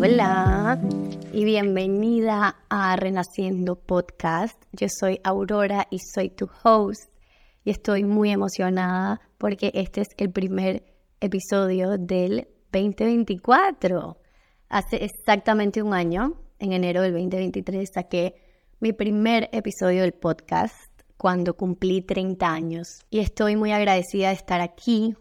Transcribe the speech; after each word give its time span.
Hola 0.00 0.80
y 1.32 1.44
bienvenida 1.44 2.62
a 2.68 2.94
Renaciendo 2.94 3.74
Podcast. 3.74 4.62
Yo 4.70 4.86
soy 4.88 5.18
Aurora 5.24 5.88
y 5.90 5.98
soy 5.98 6.30
tu 6.30 6.48
host 6.62 7.10
y 7.64 7.70
estoy 7.70 8.04
muy 8.04 8.30
emocionada 8.30 9.20
porque 9.36 9.72
este 9.74 10.02
es 10.02 10.10
el 10.16 10.30
primer 10.30 10.84
episodio 11.20 11.98
del 11.98 12.46
2024. 12.70 14.16
Hace 14.68 15.04
exactamente 15.04 15.82
un 15.82 15.94
año, 15.94 16.40
en 16.60 16.72
enero 16.72 17.02
del 17.02 17.14
2023, 17.14 17.90
saqué 17.92 18.36
mi 18.78 18.92
primer 18.92 19.48
episodio 19.52 20.02
del 20.02 20.12
podcast 20.12 20.76
cuando 21.16 21.54
cumplí 21.54 22.02
30 22.02 22.48
años. 22.48 23.00
Y 23.10 23.18
estoy 23.18 23.56
muy 23.56 23.72
agradecida 23.72 24.28
de 24.28 24.34
estar 24.34 24.60
aquí 24.60 25.16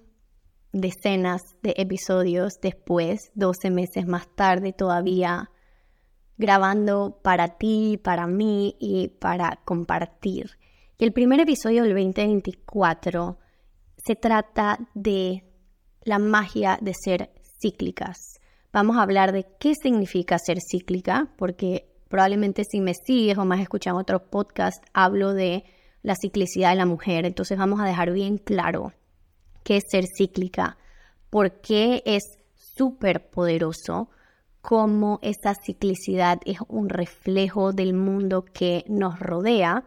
decenas 0.72 1.42
de 1.62 1.74
episodios 1.78 2.60
después, 2.62 3.32
12 3.36 3.70
meses 3.72 4.08
más 4.08 4.28
tarde 4.36 4.74
todavía, 4.74 5.52
grabando 6.38 7.20
para 7.22 7.58
ti, 7.58 8.00
para 8.02 8.28
mí 8.28 8.76
y 8.80 9.10
para 9.10 9.60
compartir. 9.66 10.52
Y 10.98 11.04
el 11.04 11.14
primer 11.14 11.40
episodio 11.40 11.84
del 11.84 11.94
2024 11.94 13.38
se 13.98 14.16
trata 14.16 14.80
de 14.94 15.44
la 16.04 16.20
magia 16.20 16.78
de 16.82 16.94
ser 16.94 17.32
cíclicas. 17.60 18.40
Vamos 18.74 18.98
a 18.98 19.04
hablar 19.04 19.32
de 19.34 19.46
qué 19.60 19.74
significa 19.76 20.40
ser 20.40 20.60
cíclica, 20.62 21.32
porque 21.38 21.88
probablemente 22.08 22.64
si 22.64 22.82
me 22.82 22.94
sigues 22.94 23.38
o 23.38 23.46
más 23.46 23.60
escuchan 23.60 23.96
otros 23.96 24.22
podcasts, 24.24 24.82
hablo 24.94 25.34
de 25.34 25.64
la 26.02 26.16
ciclicidad 26.16 26.72
de 26.72 26.78
la 26.78 26.86
mujer. 26.86 27.26
Entonces 27.26 27.58
vamos 27.58 27.80
a 27.80 27.86
dejar 27.86 28.12
bien 28.12 28.38
claro 28.38 28.94
qué 29.64 29.78
es 29.78 29.84
ser 29.90 30.06
cíclica, 30.06 30.78
por 31.30 31.62
qué 31.62 32.04
es 32.06 32.24
súper 32.56 33.30
poderoso, 33.30 34.10
cómo 34.62 35.20
esa 35.22 35.56
ciclicidad 35.56 36.40
es 36.46 36.60
un 36.68 36.90
reflejo 36.90 37.74
del 37.74 37.94
mundo 37.94 38.46
que 38.46 38.84
nos 38.88 39.20
rodea 39.20 39.86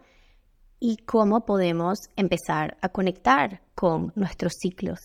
y 0.80 0.98
cómo 0.98 1.44
podemos 1.44 1.98
empezar 2.16 2.76
a 2.82 2.88
conectar 2.88 3.62
con 3.74 4.12
nuestros 4.16 4.54
ciclos 4.60 5.00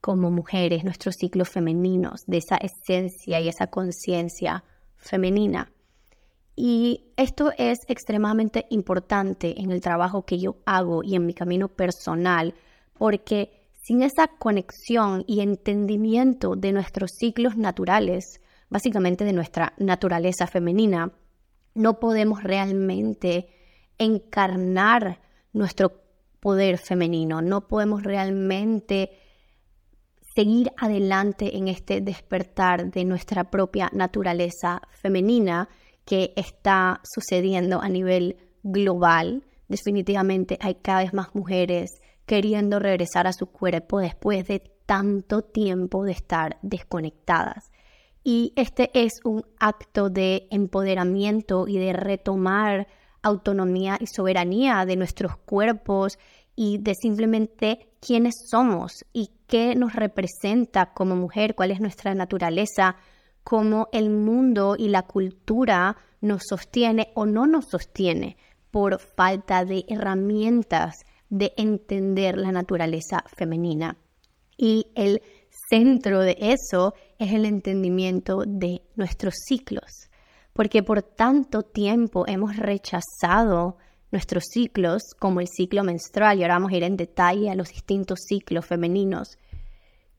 como 0.00 0.30
mujeres, 0.30 0.84
nuestros 0.84 1.14
ciclos 1.14 1.48
femeninos, 1.48 2.26
de 2.26 2.36
esa 2.36 2.56
esencia 2.56 3.40
y 3.40 3.48
esa 3.48 3.68
conciencia 3.68 4.62
femenina. 4.96 5.72
Y 6.54 7.06
esto 7.16 7.52
es 7.56 7.78
extremadamente 7.88 8.66
importante 8.68 9.58
en 9.60 9.70
el 9.70 9.80
trabajo 9.80 10.26
que 10.26 10.38
yo 10.38 10.56
hago 10.66 11.02
y 11.02 11.16
en 11.16 11.24
mi 11.24 11.32
camino 11.32 11.68
personal, 11.68 12.54
porque 12.98 13.63
sin 13.86 14.02
esa 14.02 14.28
conexión 14.28 15.24
y 15.26 15.40
entendimiento 15.40 16.56
de 16.56 16.72
nuestros 16.72 17.10
ciclos 17.18 17.58
naturales, 17.58 18.40
básicamente 18.70 19.24
de 19.24 19.34
nuestra 19.34 19.74
naturaleza 19.76 20.46
femenina, 20.46 21.12
no 21.74 22.00
podemos 22.00 22.42
realmente 22.42 23.46
encarnar 23.98 25.20
nuestro 25.52 26.00
poder 26.40 26.78
femenino, 26.78 27.42
no 27.42 27.68
podemos 27.68 28.02
realmente 28.02 29.10
seguir 30.34 30.72
adelante 30.78 31.56
en 31.58 31.68
este 31.68 32.00
despertar 32.00 32.90
de 32.90 33.04
nuestra 33.04 33.50
propia 33.50 33.90
naturaleza 33.92 34.80
femenina 34.92 35.68
que 36.06 36.32
está 36.36 37.02
sucediendo 37.04 37.82
a 37.82 37.90
nivel 37.90 38.38
global. 38.62 39.44
Definitivamente 39.68 40.56
hay 40.60 40.76
cada 40.76 41.02
vez 41.02 41.12
más 41.12 41.34
mujeres 41.34 42.00
queriendo 42.26 42.78
regresar 42.78 43.26
a 43.26 43.32
su 43.32 43.46
cuerpo 43.46 44.00
después 44.00 44.46
de 44.46 44.60
tanto 44.86 45.42
tiempo 45.42 46.04
de 46.04 46.12
estar 46.12 46.58
desconectadas. 46.62 47.70
Y 48.22 48.52
este 48.56 48.90
es 48.94 49.20
un 49.24 49.44
acto 49.58 50.08
de 50.08 50.46
empoderamiento 50.50 51.68
y 51.68 51.78
de 51.78 51.92
retomar 51.92 52.86
autonomía 53.22 53.98
y 54.00 54.06
soberanía 54.06 54.84
de 54.86 54.96
nuestros 54.96 55.36
cuerpos 55.36 56.18
y 56.56 56.78
de 56.78 56.94
simplemente 56.94 57.88
quiénes 58.00 58.34
somos 58.50 59.04
y 59.12 59.30
qué 59.46 59.74
nos 59.74 59.94
representa 59.94 60.92
como 60.92 61.16
mujer, 61.16 61.54
cuál 61.54 61.70
es 61.70 61.80
nuestra 61.80 62.14
naturaleza, 62.14 62.96
cómo 63.42 63.88
el 63.92 64.10
mundo 64.10 64.76
y 64.78 64.88
la 64.88 65.02
cultura 65.02 65.96
nos 66.20 66.42
sostiene 66.48 67.12
o 67.14 67.26
no 67.26 67.46
nos 67.46 67.66
sostiene 67.66 68.36
por 68.70 68.98
falta 69.00 69.64
de 69.64 69.84
herramientas 69.88 71.04
de 71.34 71.52
entender 71.56 72.38
la 72.38 72.52
naturaleza 72.52 73.24
femenina. 73.36 73.96
Y 74.56 74.86
el 74.94 75.20
centro 75.68 76.20
de 76.20 76.36
eso 76.38 76.94
es 77.18 77.32
el 77.32 77.44
entendimiento 77.44 78.44
de 78.46 78.82
nuestros 78.94 79.34
ciclos, 79.48 80.08
porque 80.52 80.84
por 80.84 81.02
tanto 81.02 81.62
tiempo 81.62 82.24
hemos 82.28 82.56
rechazado 82.56 83.78
nuestros 84.12 84.44
ciclos, 84.44 85.02
como 85.18 85.40
el 85.40 85.48
ciclo 85.48 85.82
menstrual, 85.82 86.38
y 86.38 86.42
ahora 86.42 86.54
vamos 86.54 86.72
a 86.72 86.76
ir 86.76 86.84
en 86.84 86.96
detalle 86.96 87.50
a 87.50 87.56
los 87.56 87.70
distintos 87.70 88.20
ciclos 88.28 88.64
femeninos, 88.64 89.36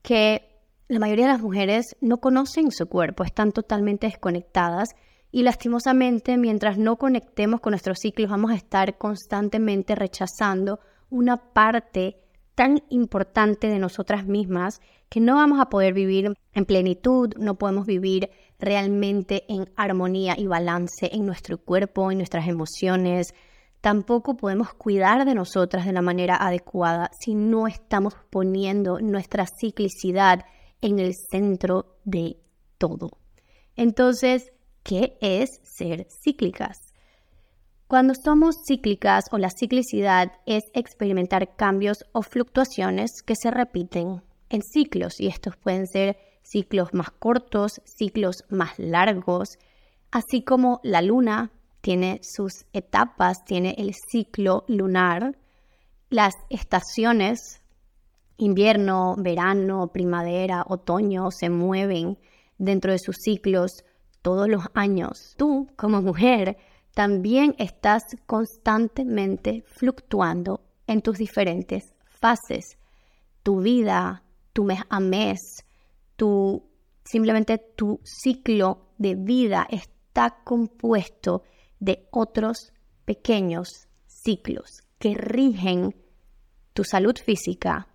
que 0.02 0.42
la 0.88 0.98
mayoría 0.98 1.24
de 1.24 1.32
las 1.32 1.40
mujeres 1.40 1.96
no 2.02 2.18
conocen 2.18 2.70
su 2.72 2.86
cuerpo, 2.88 3.24
están 3.24 3.52
totalmente 3.52 4.06
desconectadas 4.06 4.90
y 5.32 5.44
lastimosamente 5.44 6.36
mientras 6.36 6.76
no 6.76 6.96
conectemos 6.96 7.60
con 7.60 7.70
nuestros 7.70 8.00
ciclos 8.00 8.30
vamos 8.30 8.50
a 8.50 8.56
estar 8.56 8.98
constantemente 8.98 9.94
rechazando 9.94 10.78
una 11.10 11.52
parte 11.52 12.22
tan 12.54 12.82
importante 12.88 13.68
de 13.68 13.78
nosotras 13.78 14.26
mismas 14.26 14.80
que 15.08 15.20
no 15.20 15.34
vamos 15.34 15.60
a 15.60 15.68
poder 15.68 15.92
vivir 15.94 16.34
en 16.52 16.64
plenitud, 16.64 17.32
no 17.38 17.56
podemos 17.56 17.86
vivir 17.86 18.30
realmente 18.58 19.44
en 19.48 19.70
armonía 19.76 20.34
y 20.38 20.46
balance 20.46 21.10
en 21.12 21.26
nuestro 21.26 21.58
cuerpo, 21.58 22.10
en 22.10 22.18
nuestras 22.18 22.48
emociones, 22.48 23.34
Tampoco 23.86 24.36
podemos 24.36 24.74
cuidar 24.74 25.24
de 25.24 25.36
nosotras 25.36 25.86
de 25.86 25.92
la 25.92 26.02
manera 26.02 26.36
adecuada 26.36 27.08
si 27.16 27.36
no 27.36 27.68
estamos 27.68 28.14
poniendo 28.30 28.98
nuestra 28.98 29.46
ciclicidad 29.46 30.44
en 30.80 30.98
el 30.98 31.14
centro 31.14 31.96
de 32.04 32.36
todo. 32.78 33.10
Entonces, 33.76 34.52
¿qué 34.82 35.16
es 35.20 35.60
ser 35.62 36.08
cíclicas? 36.10 36.85
Cuando 37.88 38.14
somos 38.14 38.56
cíclicas 38.66 39.26
o 39.30 39.38
la 39.38 39.48
ciclicidad 39.48 40.32
es 40.44 40.64
experimentar 40.74 41.54
cambios 41.54 41.98
o 42.10 42.22
fluctuaciones 42.22 43.22
que 43.24 43.34
se 43.40 43.52
repiten 43.52 44.24
en 44.48 44.62
ciclos 44.62 45.20
y 45.20 45.28
estos 45.28 45.56
pueden 45.56 45.86
ser 45.86 46.16
ciclos 46.42 46.92
más 46.94 47.12
cortos, 47.12 47.80
ciclos 47.84 48.42
más 48.48 48.76
largos, 48.78 49.50
así 50.10 50.42
como 50.42 50.80
la 50.82 51.00
luna, 51.00 51.52
tiene 51.80 52.18
sus 52.24 52.64
etapas, 52.72 53.44
tiene 53.44 53.76
el 53.78 53.94
ciclo 54.10 54.64
lunar, 54.66 55.38
las 56.10 56.34
estaciones, 56.50 57.62
invierno, 58.36 59.14
verano, 59.16 59.92
primavera, 59.92 60.64
otoño, 60.66 61.30
se 61.30 61.50
mueven 61.50 62.18
dentro 62.58 62.90
de 62.90 62.98
sus 62.98 63.14
ciclos 63.22 63.84
todos 64.22 64.48
los 64.48 64.64
años. 64.74 65.34
Tú, 65.36 65.68
como 65.76 66.02
mujer, 66.02 66.56
también 66.96 67.54
estás 67.58 68.04
constantemente 68.24 69.62
fluctuando 69.66 70.62
en 70.86 71.02
tus 71.02 71.18
diferentes 71.18 71.92
fases. 72.06 72.78
Tu 73.42 73.60
vida, 73.60 74.22
tu 74.54 74.64
mes 74.64 74.80
a 74.88 74.98
mes, 74.98 75.66
tu, 76.16 76.64
simplemente 77.04 77.58
tu 77.58 78.00
ciclo 78.02 78.92
de 78.96 79.14
vida 79.14 79.66
está 79.68 80.42
compuesto 80.42 81.42
de 81.80 82.08
otros 82.12 82.72
pequeños 83.04 83.88
ciclos 84.06 84.80
que 84.98 85.12
rigen 85.12 85.94
tu 86.72 86.82
salud 86.82 87.18
física, 87.22 87.88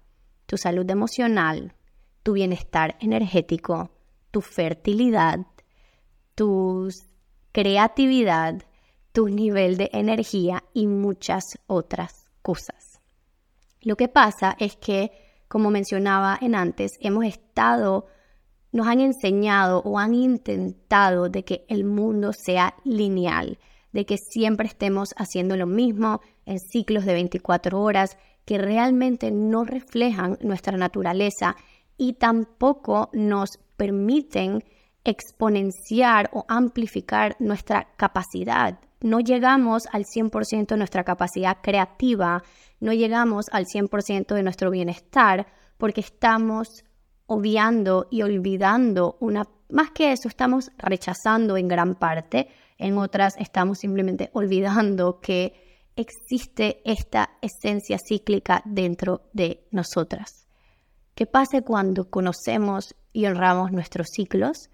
tu 0.45 0.57
salud 0.57 0.87
emocional, 0.87 1.73
tu 2.21 2.33
bienestar 2.33 2.97
energético, 2.99 3.89
tu 4.29 4.41
fertilidad, 4.41 5.39
tu 6.35 6.87
creatividad, 7.51 8.61
tu 9.11 9.27
nivel 9.27 9.77
de 9.77 9.89
energía 9.93 10.63
y 10.73 10.87
muchas 10.87 11.57
otras 11.67 12.25
cosas. 12.41 12.99
Lo 13.81 13.95
que 13.95 14.07
pasa 14.07 14.55
es 14.59 14.75
que, 14.75 15.11
como 15.47 15.71
mencionaba 15.71 16.37
en 16.39 16.55
antes, 16.55 16.91
hemos 16.99 17.25
estado, 17.25 18.07
nos 18.71 18.87
han 18.87 18.99
enseñado 18.99 19.81
o 19.83 19.99
han 19.99 20.13
intentado 20.13 21.29
de 21.29 21.43
que 21.43 21.65
el 21.67 21.83
mundo 21.83 22.31
sea 22.31 22.75
lineal, 22.83 23.59
de 23.91 24.05
que 24.05 24.17
siempre 24.17 24.67
estemos 24.67 25.13
haciendo 25.17 25.57
lo 25.57 25.65
mismo 25.65 26.21
en 26.45 26.59
ciclos 26.59 27.05
de 27.05 27.13
24 27.13 27.81
horas 27.81 28.17
que 28.45 28.57
realmente 28.57 29.31
no 29.31 29.65
reflejan 29.65 30.37
nuestra 30.41 30.77
naturaleza 30.77 31.55
y 31.97 32.13
tampoco 32.13 33.09
nos 33.13 33.59
permiten 33.77 34.63
exponenciar 35.03 36.29
o 36.33 36.45
amplificar 36.47 37.35
nuestra 37.39 37.87
capacidad. 37.97 38.79
No 39.01 39.19
llegamos 39.19 39.87
al 39.91 40.05
100% 40.05 40.67
de 40.67 40.77
nuestra 40.77 41.03
capacidad 41.03 41.57
creativa, 41.61 42.43
no 42.79 42.93
llegamos 42.93 43.47
al 43.51 43.65
100% 43.65 44.33
de 44.35 44.43
nuestro 44.43 44.69
bienestar 44.69 45.47
porque 45.77 46.01
estamos 46.01 46.83
obviando 47.25 48.07
y 48.11 48.21
olvidando 48.21 49.17
una... 49.19 49.43
Más 49.69 49.91
que 49.91 50.11
eso, 50.11 50.27
estamos 50.27 50.69
rechazando 50.77 51.55
en 51.57 51.67
gran 51.67 51.95
parte, 51.95 52.49
en 52.77 52.97
otras 52.97 53.35
estamos 53.37 53.79
simplemente 53.79 54.29
olvidando 54.33 55.21
que 55.21 55.53
existe 55.95 56.81
esta 56.83 57.31
esencia 57.41 57.97
cíclica 57.97 58.61
dentro 58.65 59.21
de 59.33 59.65
nosotras. 59.71 60.47
¿Qué 61.15 61.25
pasa 61.25 61.61
cuando 61.61 62.09
conocemos 62.09 62.95
y 63.13 63.25
honramos 63.25 63.71
nuestros 63.71 64.07
ciclos? 64.13 64.69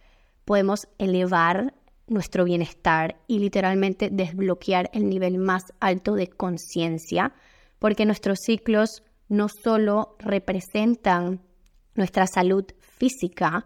Podemos 0.45 0.88
elevar 0.97 1.74
nuestro 2.07 2.45
bienestar 2.45 3.19
y 3.27 3.39
literalmente 3.39 4.09
desbloquear 4.12 4.89
el 4.94 5.09
nivel 5.09 5.38
más 5.38 5.63
alto 5.80 6.15
de 6.15 6.27
conciencia, 6.27 7.33
porque 7.80 8.06
nuestros 8.06 8.39
ciclos 8.45 9.04
no 9.30 9.48
solo 9.50 10.15
representan 10.19 11.42
nuestra 11.95 12.27
salud 12.27 12.65
física, 12.80 13.65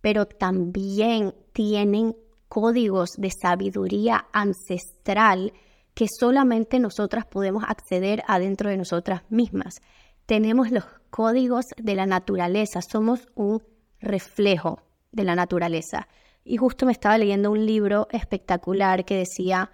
pero 0.00 0.26
también 0.26 1.34
tienen 1.52 2.16
códigos 2.48 3.10
de 3.16 3.30
sabiduría 3.30 4.26
ancestral 4.32 5.52
que 5.94 6.06
solamente 6.08 6.78
nosotras 6.78 7.26
podemos 7.26 7.64
acceder 7.66 8.22
adentro 8.26 8.70
de 8.70 8.76
nosotras 8.76 9.22
mismas. 9.28 9.74
Tenemos 10.26 10.70
los 10.70 10.84
códigos 11.10 11.64
de 11.76 11.94
la 11.94 12.06
naturaleza, 12.06 12.80
somos 12.82 13.28
un 13.34 13.62
reflejo 14.00 14.82
de 15.12 15.24
la 15.24 15.34
naturaleza. 15.34 16.08
Y 16.44 16.56
justo 16.56 16.86
me 16.86 16.92
estaba 16.92 17.18
leyendo 17.18 17.50
un 17.50 17.66
libro 17.66 18.08
espectacular 18.10 19.04
que 19.04 19.16
decía 19.16 19.70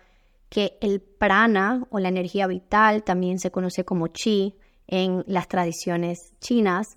que 0.49 0.79
el 0.81 1.01
prana 1.01 1.87
o 1.91 1.99
la 1.99 2.09
energía 2.09 2.47
vital, 2.47 3.03
también 3.03 3.39
se 3.39 3.51
conoce 3.51 3.85
como 3.85 4.09
chi 4.09 4.57
en 4.87 5.25
las 5.27 5.49
tradiciones 5.49 6.33
chinas, 6.41 6.97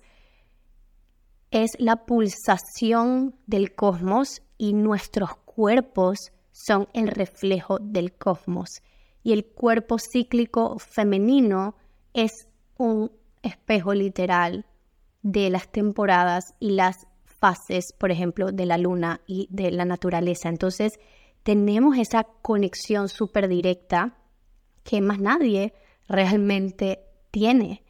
es 1.50 1.72
la 1.78 2.04
pulsación 2.06 3.34
del 3.46 3.74
cosmos 3.74 4.42
y 4.56 4.72
nuestros 4.72 5.34
cuerpos 5.36 6.32
son 6.52 6.88
el 6.92 7.08
reflejo 7.08 7.78
del 7.80 8.12
cosmos. 8.12 8.82
Y 9.22 9.32
el 9.32 9.44
cuerpo 9.44 9.96
cíclico 9.98 10.78
femenino 10.78 11.74
es 12.14 12.46
un 12.76 13.10
espejo 13.42 13.94
literal 13.94 14.66
de 15.22 15.50
las 15.50 15.70
temporadas 15.70 16.54
y 16.60 16.70
las 16.70 17.06
fases, 17.40 17.92
por 17.98 18.10
ejemplo, 18.10 18.52
de 18.52 18.66
la 18.66 18.78
luna 18.78 19.22
y 19.26 19.48
de 19.50 19.70
la 19.70 19.84
naturaleza. 19.84 20.48
Entonces, 20.48 21.00
tenemos 21.42 21.96
esa 21.96 22.24
conexión 22.42 23.08
súper 23.08 23.48
directa 23.48 24.18
que 24.84 25.00
más 25.00 25.18
nadie 25.18 25.72
realmente 26.08 27.00
tiene. 27.30 27.82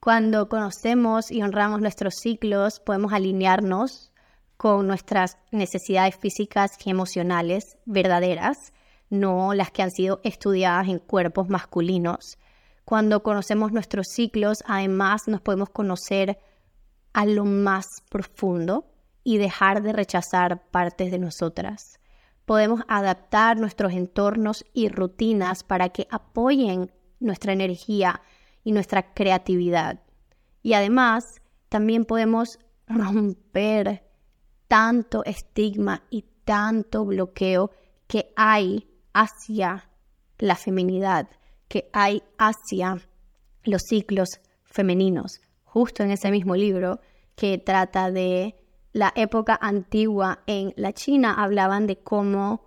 Cuando 0.00 0.48
conocemos 0.48 1.30
y 1.30 1.42
honramos 1.42 1.80
nuestros 1.80 2.14
ciclos, 2.20 2.80
podemos 2.80 3.12
alinearnos 3.12 4.12
con 4.56 4.86
nuestras 4.86 5.38
necesidades 5.50 6.16
físicas 6.16 6.72
y 6.84 6.90
emocionales 6.90 7.76
verdaderas, 7.84 8.72
no 9.10 9.54
las 9.54 9.70
que 9.70 9.82
han 9.82 9.90
sido 9.90 10.20
estudiadas 10.22 10.88
en 10.88 10.98
cuerpos 10.98 11.48
masculinos. 11.48 12.38
Cuando 12.84 13.22
conocemos 13.22 13.72
nuestros 13.72 14.06
ciclos, 14.08 14.58
además 14.66 15.22
nos 15.26 15.40
podemos 15.40 15.70
conocer 15.70 16.38
a 17.12 17.26
lo 17.26 17.44
más 17.44 17.86
profundo 18.08 18.91
y 19.24 19.38
dejar 19.38 19.82
de 19.82 19.92
rechazar 19.92 20.68
partes 20.70 21.10
de 21.10 21.18
nosotras. 21.18 22.00
Podemos 22.44 22.82
adaptar 22.88 23.58
nuestros 23.58 23.92
entornos 23.92 24.64
y 24.72 24.88
rutinas 24.88 25.62
para 25.62 25.90
que 25.90 26.08
apoyen 26.10 26.90
nuestra 27.20 27.52
energía 27.52 28.20
y 28.64 28.72
nuestra 28.72 29.14
creatividad. 29.14 30.00
Y 30.62 30.74
además, 30.74 31.40
también 31.68 32.04
podemos 32.04 32.58
romper 32.86 34.04
tanto 34.68 35.24
estigma 35.24 36.02
y 36.10 36.24
tanto 36.44 37.04
bloqueo 37.04 37.70
que 38.06 38.32
hay 38.36 38.88
hacia 39.12 39.88
la 40.38 40.56
feminidad, 40.56 41.28
que 41.68 41.88
hay 41.92 42.22
hacia 42.38 42.98
los 43.64 43.82
ciclos 43.82 44.40
femeninos. 44.64 45.40
Justo 45.64 46.02
en 46.02 46.10
ese 46.10 46.30
mismo 46.30 46.56
libro 46.56 47.00
que 47.34 47.58
trata 47.58 48.10
de 48.10 48.56
la 48.92 49.12
época 49.16 49.58
antigua 49.60 50.40
en 50.46 50.74
la 50.76 50.92
China 50.92 51.34
hablaban 51.34 51.86
de 51.86 51.96
cómo 51.96 52.66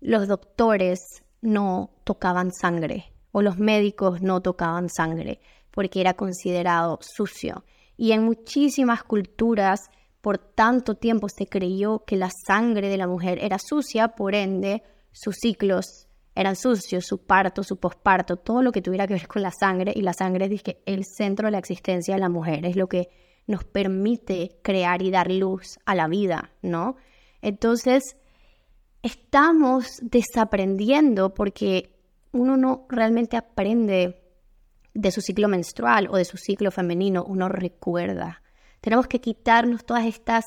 los 0.00 0.26
doctores 0.26 1.22
no 1.40 1.90
tocaban 2.04 2.52
sangre 2.52 3.12
o 3.30 3.42
los 3.42 3.58
médicos 3.58 4.22
no 4.22 4.40
tocaban 4.42 4.88
sangre 4.88 5.40
porque 5.70 6.00
era 6.00 6.14
considerado 6.14 6.98
sucio. 7.00 7.64
Y 7.96 8.12
en 8.12 8.24
muchísimas 8.24 9.04
culturas 9.04 9.90
por 10.20 10.38
tanto 10.38 10.94
tiempo 10.94 11.28
se 11.28 11.46
creyó 11.46 12.04
que 12.04 12.16
la 12.16 12.30
sangre 12.30 12.88
de 12.88 12.96
la 12.96 13.08
mujer 13.08 13.38
era 13.42 13.58
sucia, 13.58 14.08
por 14.08 14.34
ende 14.34 14.82
sus 15.10 15.36
ciclos 15.40 16.08
eran 16.34 16.56
sucios, 16.56 17.04
su 17.06 17.26
parto, 17.26 17.62
su 17.62 17.78
posparto, 17.78 18.36
todo 18.36 18.62
lo 18.62 18.72
que 18.72 18.80
tuviera 18.80 19.06
que 19.06 19.14
ver 19.14 19.28
con 19.28 19.42
la 19.42 19.50
sangre. 19.50 19.92
Y 19.94 20.02
la 20.02 20.12
sangre 20.12 20.46
es 20.46 20.62
el 20.86 21.04
centro 21.04 21.46
de 21.46 21.52
la 21.52 21.58
existencia 21.58 22.14
de 22.14 22.20
la 22.20 22.28
mujer, 22.28 22.64
es 22.64 22.76
lo 22.76 22.88
que 22.88 23.08
nos 23.46 23.64
permite 23.64 24.58
crear 24.62 25.02
y 25.02 25.10
dar 25.10 25.30
luz 25.30 25.78
a 25.84 25.94
la 25.94 26.08
vida, 26.08 26.52
¿no? 26.62 26.96
Entonces, 27.40 28.16
estamos 29.02 29.98
desaprendiendo 30.00 31.34
porque 31.34 31.94
uno 32.32 32.56
no 32.56 32.86
realmente 32.88 33.36
aprende 33.36 34.22
de 34.94 35.10
su 35.10 35.20
ciclo 35.20 35.48
menstrual 35.48 36.08
o 36.10 36.16
de 36.16 36.24
su 36.24 36.36
ciclo 36.36 36.70
femenino, 36.70 37.24
uno 37.24 37.48
recuerda. 37.48 38.42
Tenemos 38.80 39.06
que 39.06 39.20
quitarnos 39.20 39.84
todas 39.84 40.06
estas 40.06 40.44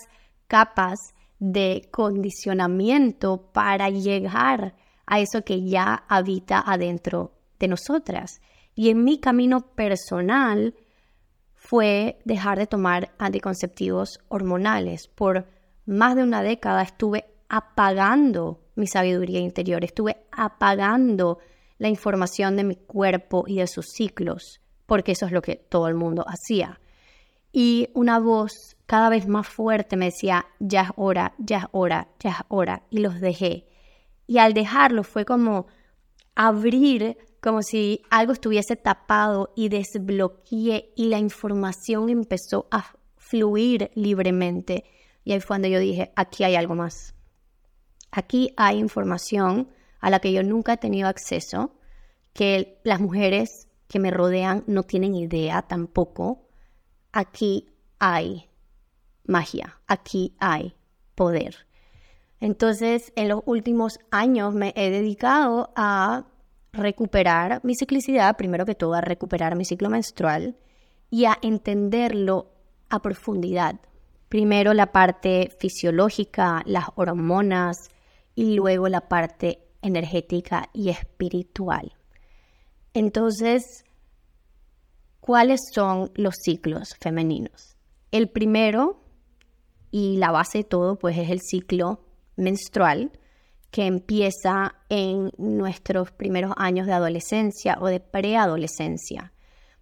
capas 0.48 1.14
de 1.40 1.88
condicionamiento 1.92 3.52
para 3.52 3.90
llegar 3.90 4.76
a 5.06 5.20
eso 5.20 5.44
que 5.44 5.64
ya 5.64 6.06
habita 6.08 6.60
adentro 6.60 7.34
de 7.60 7.68
nosotras. 7.68 8.42
Y 8.74 8.90
en 8.90 9.04
mi 9.04 9.20
camino 9.20 9.74
personal, 9.76 10.76
fue 11.66 12.20
dejar 12.26 12.60
de 12.60 12.68
tomar 12.68 13.12
anticonceptivos 13.18 14.20
hormonales. 14.28 15.08
Por 15.08 15.48
más 15.86 16.16
de 16.16 16.22
una 16.22 16.44
década 16.44 16.84
estuve 16.84 17.26
apagando 17.50 18.62
mi 18.76 18.86
sabiduría 18.86 19.40
interior, 19.40 19.84
estuve 19.84 20.28
apagando 20.32 21.40
la 21.80 21.90
información 21.90 22.56
de 22.56 22.64
mi 22.64 22.76
cuerpo 22.76 23.46
y 23.48 23.58
de 23.58 23.68
sus 23.68 23.88
ciclos, 23.88 24.62
porque 24.86 25.14
eso 25.14 25.26
es 25.26 25.32
lo 25.32 25.42
que 25.42 25.56
todo 25.56 25.88
el 25.88 25.96
mundo 25.96 26.24
hacía. 26.28 26.80
Y 27.52 27.90
una 27.94 28.20
voz 28.20 28.78
cada 28.86 29.10
vez 29.10 29.28
más 29.28 29.48
fuerte 29.48 29.98
me 29.98 30.06
decía, 30.06 30.46
ya 30.60 30.82
es 30.82 30.90
hora, 30.98 31.34
ya 31.40 31.58
es 31.58 31.66
hora, 31.72 32.10
ya 32.20 32.30
es 32.32 32.38
hora, 32.48 32.84
y 32.92 33.00
los 33.00 33.20
dejé. 33.20 33.66
Y 34.28 34.38
al 34.38 34.54
dejarlo 34.54 35.04
fue 35.04 35.26
como 35.26 35.66
abrir 36.36 37.18
como 37.46 37.62
si 37.62 38.02
algo 38.10 38.34
estuviese 38.34 38.76
tapado 38.76 39.54
y 39.56 39.70
desbloqueé 39.70 40.92
y 40.96 41.10
la 41.10 41.20
información 41.20 42.10
empezó 42.10 42.68
a 42.72 42.96
fluir 43.18 43.92
libremente. 43.94 44.84
Y 45.24 45.32
ahí 45.32 45.40
fue 45.42 45.50
cuando 45.50 45.68
yo 45.68 45.78
dije, 45.78 46.12
aquí 46.16 46.44
hay 46.44 46.56
algo 46.56 46.74
más. 46.74 47.14
Aquí 48.10 48.52
hay 48.58 48.80
información 48.80 49.70
a 50.00 50.10
la 50.10 50.22
que 50.22 50.34
yo 50.34 50.42
nunca 50.42 50.74
he 50.74 50.78
tenido 50.78 51.08
acceso, 51.08 51.76
que 52.34 52.82
las 52.84 53.00
mujeres 53.00 53.68
que 53.88 54.00
me 54.00 54.10
rodean 54.10 54.64
no 54.66 54.82
tienen 54.82 55.14
idea 55.14 55.62
tampoco. 55.62 56.48
Aquí 57.12 57.70
hay 58.00 58.50
magia, 59.24 59.80
aquí 59.86 60.36
hay 60.40 60.74
poder. 61.14 61.68
Entonces, 62.40 63.14
en 63.16 63.30
los 63.30 63.42
últimos 63.46 64.00
años 64.10 64.56
me 64.56 64.74
he 64.76 64.90
dedicado 64.90 65.72
a 65.76 66.26
recuperar 66.76 67.62
mi 67.64 67.76
ciclicidad, 67.76 68.38
primero 68.38 68.66
que 68.66 68.76
todo 68.76 68.94
a 68.94 69.02
recuperar 69.02 69.56
mi 69.56 69.66
ciclo 69.66 69.90
menstrual 69.90 70.58
y 71.10 71.26
a 71.26 71.38
entenderlo 71.42 72.52
a 72.90 73.02
profundidad. 73.02 73.80
Primero 74.30 74.74
la 74.74 74.92
parte 74.92 75.52
fisiológica, 75.60 76.62
las 76.66 76.86
hormonas 76.96 77.90
y 78.36 78.56
luego 78.56 78.90
la 78.90 79.08
parte 79.08 79.60
energética 79.82 80.70
y 80.74 80.90
espiritual. 80.90 81.94
Entonces, 82.94 83.86
¿cuáles 85.20 85.62
son 85.74 86.12
los 86.16 86.36
ciclos 86.44 86.96
femeninos? 87.00 87.78
El 88.12 88.30
primero 88.30 89.02
y 89.92 90.18
la 90.18 90.32
base 90.32 90.60
de 90.60 90.64
todo 90.64 90.98
pues 90.98 91.18
es 91.18 91.30
el 91.30 91.42
ciclo 91.42 92.06
menstrual, 92.36 93.12
que 93.76 93.88
empieza 93.88 94.74
en 94.88 95.34
nuestros 95.38 96.10
primeros 96.10 96.54
años 96.56 96.88
de 96.88 96.94
adolescencia 96.94 97.78
o 97.82 97.88
de 97.88 98.00
preadolescencia. 98.00 99.34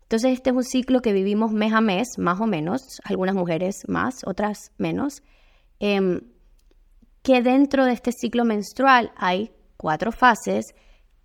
Entonces 0.01 0.31
este 0.31 0.49
es 0.49 0.55
un 0.55 0.63
ciclo 0.63 1.03
que 1.03 1.13
vivimos 1.13 1.51
mes 1.51 1.73
a 1.73 1.79
mes, 1.79 2.17
más 2.17 2.41
o 2.41 2.47
menos, 2.47 2.99
algunas 3.03 3.35
mujeres 3.35 3.87
más, 3.87 4.23
otras 4.25 4.71
menos, 4.79 5.21
em, 5.79 6.21
que 7.21 7.43
dentro 7.43 7.85
de 7.85 7.93
este 7.93 8.11
ciclo 8.11 8.45
menstrual 8.45 9.11
hay 9.15 9.51
cuatro 9.77 10.11
fases 10.11 10.73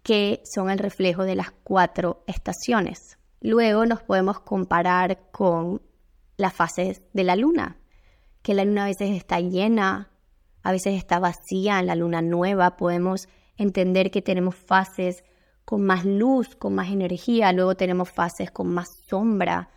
que 0.02 0.42
son 0.44 0.68
el 0.68 0.78
reflejo 0.78 1.22
de 1.22 1.36
las 1.36 1.52
cuatro 1.64 2.22
estaciones. 2.26 3.16
Luego 3.40 3.86
nos 3.86 4.02
podemos 4.02 4.40
comparar 4.40 5.30
con 5.30 5.80
las 6.36 6.52
fases 6.52 7.00
de 7.14 7.24
la 7.24 7.34
luna, 7.34 7.78
que 8.42 8.52
la 8.52 8.66
luna 8.66 8.84
a 8.84 8.88
veces 8.88 9.16
está 9.16 9.40
llena, 9.40 10.10
a 10.62 10.72
veces 10.72 10.94
está 10.94 11.18
vacía 11.18 11.78
en 11.78 11.86
la 11.86 11.94
luna 11.94 12.22
nueva, 12.22 12.76
podemos 12.76 13.28
entender 13.56 14.10
que 14.10 14.22
tenemos 14.22 14.54
fases 14.54 15.24
con 15.64 15.84
más 15.84 16.04
luz, 16.04 16.56
con 16.56 16.74
más 16.74 16.88
energía, 16.88 17.52
luego 17.52 17.74
tenemos 17.74 18.10
fases 18.10 18.50
con 18.50 18.68
más 18.68 18.88
sombra, 19.06 19.70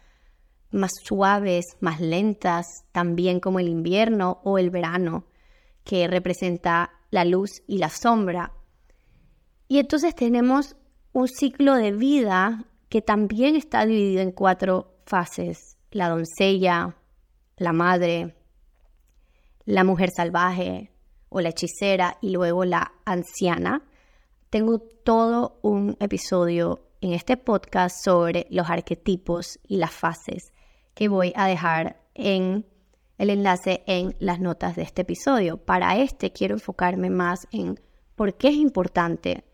más 0.72 0.92
suaves, 1.04 1.66
más 1.82 2.00
lentas, 2.00 2.86
también 2.92 3.40
como 3.40 3.60
el 3.60 3.68
invierno 3.68 4.40
o 4.44 4.58
el 4.58 4.70
verano, 4.70 5.26
que 5.84 6.08
representa 6.08 6.92
la 7.10 7.26
luz 7.26 7.62
y 7.68 7.78
la 7.78 7.90
sombra. 7.90 8.54
Y 9.68 9.80
entonces 9.80 10.16
tenemos 10.16 10.76
un 11.14 11.28
ciclo 11.28 11.76
de 11.76 11.92
vida 11.92 12.66
que 12.90 13.02
también 13.02 13.56
está 13.56 13.86
dividido 13.86 14.22
en 14.22 14.32
cuatro 14.32 14.96
fases. 15.06 15.78
La 15.92 16.10
doncella, 16.10 16.96
la 17.58 17.74
madre, 17.74 18.36
la 19.66 19.84
mujer 19.84 20.10
salvaje 20.12 20.92
o 21.30 21.42
la 21.42 21.50
hechicera 21.50 22.18
y 22.22 22.32
luego 22.32 22.66
la 22.66 22.94
anciana. 23.06 23.84
Tengo 24.50 24.80
todo 24.80 25.60
un 25.62 25.96
episodio 26.00 26.88
en 27.02 27.14
este 27.14 27.38
podcast 27.38 27.96
sobre 28.04 28.48
los 28.50 28.70
arquetipos 28.70 29.60
y 29.68 29.78
las 29.78 29.92
fases 29.92 30.52
que 30.94 31.08
voy 31.08 31.34
a 31.36 31.48
dejar 31.48 32.02
en 32.14 32.66
el 33.18 33.30
enlace 33.30 33.84
en 33.88 34.16
las 34.20 34.40
notas 34.40 34.76
de 34.76 34.82
este 34.84 35.04
episodio. 35.04 35.58
Para 35.58 35.98
este 35.98 36.32
quiero 36.32 36.56
enfocarme 36.56 37.10
más 37.10 37.48
en 37.52 37.80
por 38.16 38.36
qué 38.36 38.50
es 38.50 38.56
importante 38.56 39.46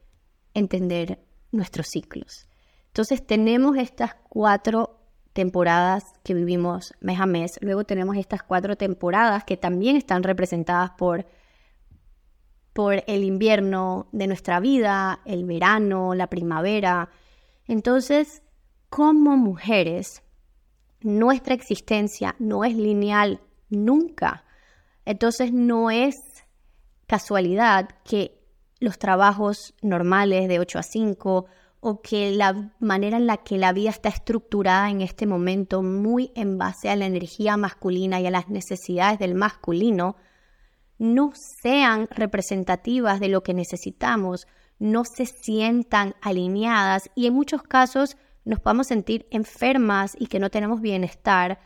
entender 0.53 1.19
nuestros 1.51 1.87
ciclos. 1.87 2.47
Entonces 2.87 3.25
tenemos 3.25 3.77
estas 3.77 4.15
cuatro 4.29 4.96
temporadas 5.37 6.15
que 6.23 6.33
vivimos 6.33 6.95
mes 6.99 7.19
a 7.19 7.27
mes, 7.27 7.59
luego 7.61 7.83
tenemos 7.83 8.17
estas 8.17 8.41
cuatro 8.41 8.75
temporadas 8.75 9.43
que 9.43 9.55
también 9.55 9.95
están 9.95 10.23
representadas 10.23 10.89
por, 10.97 11.27
por 12.73 13.03
el 13.05 13.23
invierno 13.23 14.07
de 14.11 14.25
nuestra 14.25 14.59
vida, 14.59 15.19
el 15.25 15.45
verano, 15.45 16.15
la 16.15 16.25
primavera. 16.25 17.11
Entonces, 17.67 18.41
como 18.89 19.37
mujeres, 19.37 20.23
nuestra 21.01 21.53
existencia 21.53 22.35
no 22.39 22.65
es 22.65 22.75
lineal 22.75 23.39
nunca. 23.69 24.43
Entonces 25.05 25.53
no 25.53 25.91
es 25.91 26.15
casualidad 27.05 27.89
que 28.03 28.41
los 28.79 28.97
trabajos 28.97 29.75
normales 29.83 30.47
de 30.47 30.57
8 30.57 30.79
a 30.79 30.83
5 30.83 31.45
o 31.89 32.01
que 32.01 32.31
la 32.31 32.73
manera 32.79 33.15
en 33.15 33.27
la 33.27 33.37
que 33.37 33.57
la 33.57 33.71
vida 33.71 33.91
está 33.91 34.09
estructurada 34.09 34.89
en 34.89 34.99
este 34.99 35.25
momento 35.25 35.81
muy 35.81 36.33
en 36.35 36.57
base 36.57 36.89
a 36.89 36.97
la 36.97 37.05
energía 37.05 37.55
masculina 37.55 38.19
y 38.19 38.27
a 38.27 38.31
las 38.31 38.49
necesidades 38.49 39.19
del 39.19 39.35
masculino 39.35 40.17
no 40.97 41.31
sean 41.33 42.09
representativas 42.11 43.21
de 43.21 43.29
lo 43.29 43.41
que 43.41 43.53
necesitamos, 43.53 44.47
no 44.79 45.05
se 45.05 45.25
sientan 45.27 46.15
alineadas 46.21 47.09
y 47.15 47.27
en 47.27 47.35
muchos 47.35 47.63
casos 47.63 48.17
nos 48.43 48.59
podemos 48.59 48.87
sentir 48.87 49.25
enfermas 49.31 50.13
y 50.19 50.27
que 50.27 50.39
no 50.39 50.49
tenemos 50.49 50.81
bienestar 50.81 51.57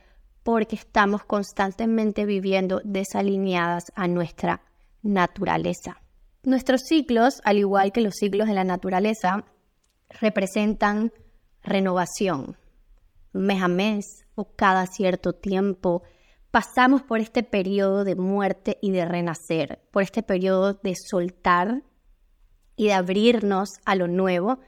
porque 0.44 0.76
estamos 0.76 1.24
constantemente 1.24 2.28
viviendo 2.28 2.80
desalineadas 2.84 3.92
a 3.96 4.08
nuestra 4.08 4.62
naturaleza. 5.02 6.00
Nuestros 6.44 6.82
ciclos, 6.82 7.42
al 7.44 7.58
igual 7.58 7.92
que 7.92 8.02
los 8.02 8.18
ciclos 8.18 8.48
de 8.48 8.54
la 8.54 8.64
naturaleza, 8.64 9.46
representan 10.20 11.12
renovación. 11.64 12.58
Mes 13.34 13.62
a 13.62 13.68
mes 13.68 14.26
o 14.36 14.56
cada 14.56 14.86
cierto 14.88 15.34
tiempo 15.34 16.04
pasamos 16.52 17.02
por 17.02 17.20
este 17.20 17.44
periodo 17.44 18.04
de 18.04 18.16
muerte 18.16 18.78
y 18.82 18.92
de 18.92 19.06
renacer, 19.06 19.82
por 19.92 20.04
este 20.04 20.22
periodo 20.24 20.74
de 20.74 20.96
soltar 20.96 21.84
y 22.76 22.88
de 22.88 22.94
abrirnos 22.94 23.70
a 23.86 23.96
lo 23.96 24.08
nuevo 24.08 24.60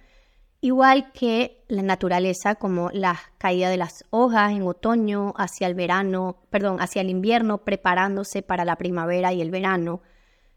igual 0.63 1.11
que 1.11 1.65
la 1.67 1.81
naturaleza, 1.81 2.55
como 2.55 2.89
la 2.93 3.19
caída 3.37 3.69
de 3.69 3.75
las 3.75 4.05
hojas 4.11 4.53
en 4.53 4.61
otoño, 4.61 5.33
hacia 5.35 5.67
el 5.67 5.75
verano, 5.75 6.37
perdón, 6.49 6.77
hacia 6.79 7.01
el 7.01 7.09
invierno, 7.09 7.65
preparándose 7.65 8.43
para 8.43 8.63
la 8.63 8.77
primavera 8.77 9.33
y 9.33 9.41
el 9.41 9.51
verano. 9.51 10.01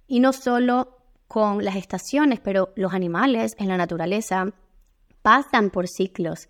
Y 0.07 0.21
no 0.21 0.33
solo 0.33 0.97
con 1.27 1.65
las 1.65 1.75
estaciones, 1.75 2.39
pero 2.39 2.73
los 2.77 2.95
animales 2.95 3.57
en 3.59 3.67
la 3.67 3.77
naturaleza 3.77 4.53
pasan 5.27 5.71
por 5.71 5.89
ciclos 5.89 6.49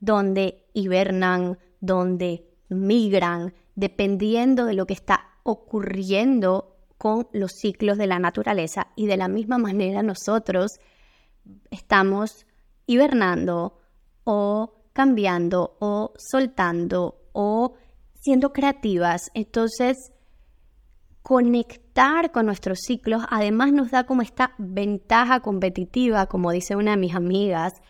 donde 0.00 0.66
hibernan, 0.72 1.60
donde 1.78 2.44
migran, 2.68 3.54
dependiendo 3.76 4.64
de 4.64 4.74
lo 4.74 4.84
que 4.84 4.94
está 4.94 5.28
ocurriendo 5.44 6.76
con 6.98 7.28
los 7.30 7.52
ciclos 7.52 7.98
de 7.98 8.08
la 8.08 8.18
naturaleza. 8.18 8.88
Y 8.96 9.06
de 9.06 9.16
la 9.16 9.28
misma 9.28 9.58
manera 9.58 10.02
nosotros 10.02 10.80
estamos 11.70 12.46
hibernando 12.86 13.78
o 14.24 14.74
cambiando 14.92 15.76
o 15.78 16.12
soltando 16.18 17.20
o 17.32 17.74
siendo 18.14 18.52
creativas. 18.52 19.30
Entonces, 19.34 20.10
conectar 21.22 22.32
con 22.32 22.46
nuestros 22.46 22.80
ciclos 22.80 23.22
además 23.30 23.72
nos 23.72 23.92
da 23.92 24.04
como 24.04 24.22
esta 24.22 24.52
ventaja 24.58 25.38
competitiva, 25.38 26.26
como 26.26 26.50
dice 26.50 26.74
una 26.74 26.90
de 26.90 26.96
mis 26.96 27.14
amigas, 27.14 27.80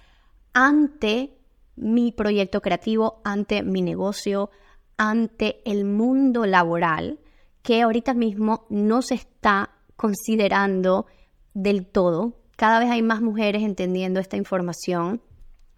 ante 0.57 1.37
mi 1.77 2.13
proyecto 2.13 2.63
creativo, 2.63 3.21
ante 3.25 3.63
mi 3.63 3.83
negocio, 3.83 4.51
ante 4.97 5.61
el 5.71 5.85
mundo 5.85 6.47
laboral, 6.47 7.21
que 7.63 7.83
ahorita 7.83 8.15
mismo 8.15 8.65
no 8.71 9.03
se 9.03 9.15
está 9.15 9.71
considerando 9.97 11.07
del 11.53 11.87
todo 11.87 12.35
cada 12.57 12.79
vez 12.79 12.91
hay 12.91 13.03
más 13.03 13.21
mujeres 13.21 13.63
entendiendo 13.63 14.19
esta 14.19 14.39
información, 14.39 15.21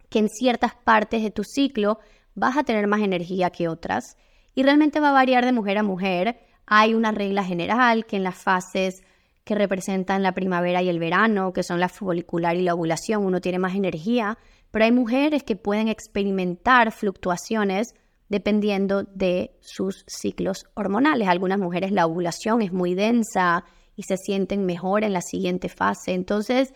que 0.09 0.21
en 0.21 0.29
ciertas 0.29 0.75
partes 0.77 1.23
de 1.23 1.33
tu 1.33 1.43
ciclo 1.43 1.99
vas 2.35 2.57
a 2.57 2.63
tener 2.63 2.87
más 2.87 3.01
energía 3.01 3.51
que 3.51 3.69
otras 3.69 4.17
y 4.55 4.63
realmente 4.63 5.01
va 5.01 5.11
a 5.11 5.13
variar 5.13 5.45
de 5.45 5.53
mujer 5.53 5.77
a 5.79 5.83
mujer. 5.83 6.39
Hay 6.67 6.95
una 6.95 7.11
regla 7.11 7.43
general 7.43 8.07
que 8.07 8.17
en 8.17 8.23
las 8.23 8.37
fases 8.37 9.03
que 9.43 9.57
representan 9.57 10.23
la 10.23 10.33
primavera 10.33 10.81
y 10.81 10.89
el 10.89 11.01
verano, 11.01 11.53
que 11.53 11.65
son 11.65 11.81
la 11.81 11.89
folicular 11.89 12.57
y 12.57 12.63
la 12.63 12.75
ovulación, 12.75 13.25
uno 13.25 13.41
tiene 13.41 13.59
más 13.59 13.75
energía, 13.75 14.39
pero 14.71 14.85
hay 14.85 14.93
mujeres 14.93 15.43
que 15.43 15.57
pueden 15.57 15.89
experimentar 15.89 16.93
fluctuaciones 16.93 17.95
dependiendo 18.29 19.05
de 19.05 19.53
sus 19.61 20.05
ciclos 20.07 20.67
hormonales. 20.75 21.29
Algunas 21.29 21.59
mujeres 21.59 21.93
la 21.93 22.07
ovulación 22.07 22.61
es 22.63 22.73
muy 22.73 22.95
densa, 22.95 23.65
y 23.99 24.05
se 24.05 24.17
sienten 24.17 24.65
mejor 24.65 25.03
en 25.03 25.13
la 25.13 25.21
siguiente 25.21 25.69
fase. 25.69 26.15
Entonces, 26.15 26.73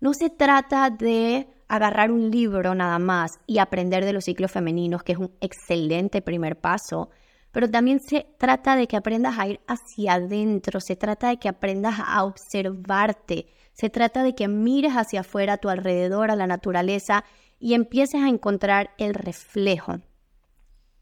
no 0.00 0.12
se 0.12 0.28
trata 0.28 0.90
de 0.90 1.46
agarrar 1.68 2.10
un 2.10 2.32
libro 2.32 2.74
nada 2.74 2.98
más 2.98 3.38
y 3.46 3.58
aprender 3.58 4.04
de 4.04 4.12
los 4.12 4.24
ciclos 4.24 4.50
femeninos, 4.50 5.04
que 5.04 5.12
es 5.12 5.18
un 5.18 5.30
excelente 5.40 6.20
primer 6.20 6.56
paso, 6.56 7.10
pero 7.52 7.70
también 7.70 8.00
se 8.00 8.26
trata 8.38 8.74
de 8.74 8.88
que 8.88 8.96
aprendas 8.96 9.38
a 9.38 9.46
ir 9.46 9.60
hacia 9.68 10.14
adentro, 10.14 10.80
se 10.80 10.96
trata 10.96 11.28
de 11.28 11.36
que 11.36 11.48
aprendas 11.48 11.94
a 12.04 12.24
observarte, 12.24 13.46
se 13.74 13.90
trata 13.90 14.22
de 14.22 14.34
que 14.34 14.48
mires 14.48 14.92
hacia 14.92 15.20
afuera, 15.20 15.54
a 15.54 15.58
tu 15.58 15.68
alrededor, 15.68 16.30
a 16.30 16.36
la 16.36 16.46
naturaleza 16.46 17.24
y 17.58 17.74
empieces 17.74 18.22
a 18.22 18.28
encontrar 18.28 18.90
el 18.98 19.14
reflejo. 19.14 19.98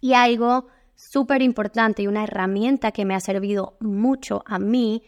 Y 0.00 0.14
algo 0.14 0.67
súper 0.95 1.43
importante 1.43 2.02
y 2.02 2.07
una 2.07 2.25
herramienta 2.25 2.91
que 2.91 3.05
me 3.05 3.14
ha 3.14 3.21
servido 3.21 3.76
mucho 3.81 4.43
a 4.47 4.59
mí 4.59 5.02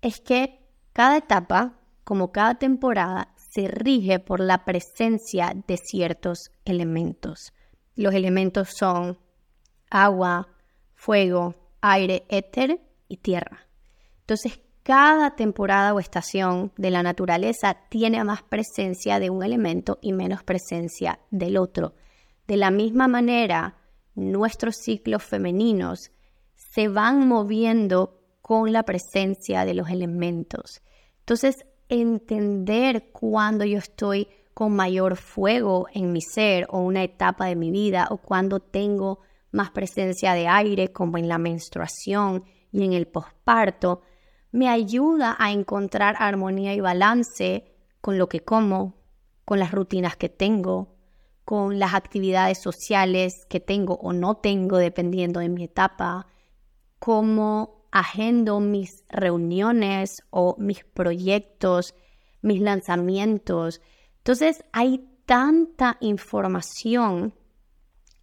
es 0.00 0.20
que 0.20 0.60
cada 0.92 1.18
etapa, 1.18 1.78
como 2.04 2.32
cada 2.32 2.56
temporada, 2.56 3.34
se 3.36 3.68
rige 3.68 4.18
por 4.18 4.40
la 4.40 4.64
presencia 4.64 5.52
de 5.66 5.76
ciertos 5.76 6.50
elementos. 6.64 7.52
Los 7.96 8.14
elementos 8.14 8.70
son 8.70 9.18
agua, 9.90 10.48
fuego, 10.94 11.54
aire, 11.80 12.24
éter 12.28 12.80
y 13.08 13.18
tierra. 13.18 13.66
Entonces, 14.20 14.60
cada 14.90 15.36
temporada 15.36 15.94
o 15.94 16.00
estación 16.00 16.72
de 16.76 16.90
la 16.90 17.04
naturaleza 17.04 17.76
tiene 17.90 18.24
más 18.24 18.42
presencia 18.42 19.20
de 19.20 19.30
un 19.30 19.44
elemento 19.44 20.00
y 20.02 20.12
menos 20.12 20.42
presencia 20.42 21.20
del 21.30 21.58
otro. 21.58 21.94
De 22.48 22.56
la 22.56 22.72
misma 22.72 23.06
manera, 23.06 23.76
nuestros 24.16 24.78
ciclos 24.78 25.22
femeninos 25.22 26.10
se 26.56 26.88
van 26.88 27.28
moviendo 27.28 28.20
con 28.42 28.72
la 28.72 28.82
presencia 28.82 29.64
de 29.64 29.74
los 29.74 29.90
elementos. 29.90 30.82
Entonces, 31.20 31.64
entender 31.88 33.10
cuando 33.12 33.64
yo 33.64 33.78
estoy 33.78 34.26
con 34.54 34.74
mayor 34.74 35.14
fuego 35.14 35.86
en 35.94 36.10
mi 36.10 36.20
ser 36.20 36.66
o 36.68 36.80
una 36.80 37.04
etapa 37.04 37.46
de 37.46 37.54
mi 37.54 37.70
vida 37.70 38.08
o 38.10 38.16
cuando 38.16 38.58
tengo 38.58 39.20
más 39.52 39.70
presencia 39.70 40.34
de 40.34 40.48
aire 40.48 40.90
como 40.90 41.16
en 41.16 41.28
la 41.28 41.38
menstruación 41.38 42.42
y 42.72 42.84
en 42.84 42.92
el 42.92 43.06
posparto, 43.06 44.02
me 44.52 44.68
ayuda 44.68 45.36
a 45.38 45.52
encontrar 45.52 46.16
armonía 46.18 46.74
y 46.74 46.80
balance 46.80 47.64
con 48.00 48.18
lo 48.18 48.28
que 48.28 48.40
como, 48.40 48.94
con 49.44 49.58
las 49.58 49.72
rutinas 49.72 50.16
que 50.16 50.28
tengo, 50.28 50.96
con 51.44 51.78
las 51.78 51.94
actividades 51.94 52.58
sociales 52.58 53.46
que 53.48 53.60
tengo 53.60 53.94
o 53.94 54.12
no 54.12 54.36
tengo 54.36 54.78
dependiendo 54.78 55.40
de 55.40 55.48
mi 55.48 55.64
etapa, 55.64 56.26
cómo 56.98 57.86
agendo 57.90 58.60
mis 58.60 59.04
reuniones 59.08 60.22
o 60.30 60.56
mis 60.58 60.84
proyectos, 60.84 61.94
mis 62.42 62.60
lanzamientos. 62.60 63.80
Entonces 64.18 64.64
hay 64.72 65.08
tanta 65.26 65.96
información 66.00 67.34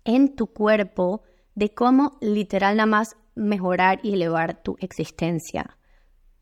en 0.06 0.36
tu 0.36 0.48
cuerpo 0.48 1.22
de 1.56 1.74
cómo 1.74 2.18
literal 2.22 2.78
nada 2.78 2.86
más 2.86 3.18
mejorar 3.36 4.00
y 4.04 4.14
elevar 4.14 4.64
tu 4.64 4.78
existencia. 4.80 5.78